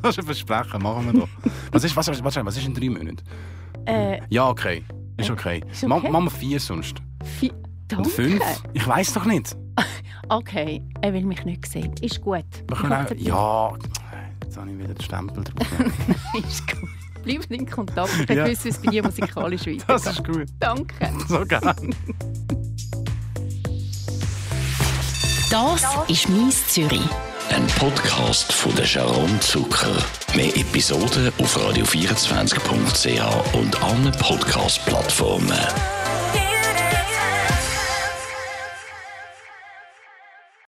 Das 0.02 0.10
ist 0.10 0.18
ein 0.20 0.24
Versprechen, 0.26 0.82
machen 0.82 1.06
wir 1.12 1.20
doch. 1.20 1.28
Was 1.72 1.82
ist, 1.82 1.96
was, 1.96 2.06
was, 2.22 2.36
was, 2.44 2.56
ist 2.56 2.66
in 2.66 2.74
drei 2.74 2.88
Monaten? 2.88 3.16
äh, 3.86 4.20
Ja, 4.30 4.48
okay. 4.48 4.84
Ist 5.16 5.30
okay. 5.30 5.60
Ist 5.72 5.86
Ma- 5.88 5.96
okay? 5.96 6.10
Machen 6.10 6.26
wir 6.26 6.30
vier 6.30 6.60
sonst. 6.60 6.98
vier. 7.40 7.52
Danke. 7.88 8.08
fünf? 8.10 8.42
Ich 8.72 8.86
weiß 8.86 9.12
doch 9.14 9.24
nicht. 9.24 9.56
Okay, 10.28 10.82
er 11.02 11.12
will 11.14 11.24
mich 11.24 11.44
nicht 11.44 11.66
sehen. 11.68 11.94
Ist 12.00 12.20
gut. 12.20 12.44
Wir 12.66 12.76
können 12.76 12.92
auch, 12.94 13.10
ja, 13.14 13.72
jetzt 14.42 14.56
habe 14.56 14.70
ich 14.72 14.76
wieder 14.78 14.92
den 14.92 15.00
Stempel 15.00 15.44
drauf. 15.44 15.68
Ist 16.48 16.66
gut. 16.66 16.88
Bleiben 17.26 17.54
in 17.54 17.66
Kontakt. 17.68 18.10
Ich 18.20 18.28
Ja. 18.28 18.46
ja. 18.46 18.46
wie 18.46 18.68
es 18.68 18.78
bei 18.78 18.90
dir 18.90 19.02
musikalisch 19.02 19.62
weitergeht. 19.66 19.84
Das 19.88 20.06
ist 20.06 20.24
gut. 20.24 20.46
Danke. 20.60 21.12
So 21.28 21.44
gern. 21.44 21.94
Das 25.50 25.82
ist 26.06 26.28
«Mies 26.28 26.68
Zürich». 26.68 27.00
Ein 27.50 27.66
Podcast 27.78 28.52
von 28.52 28.74
der 28.76 28.84
Sharon 28.84 29.40
Zucker. 29.40 29.96
Mehr 30.36 30.56
Episoden 30.56 31.32
auf 31.40 31.56
radio24.ch 31.56 33.54
und 33.54 33.82
allen 33.82 34.12
Podcast-Plattformen. 34.12 36.05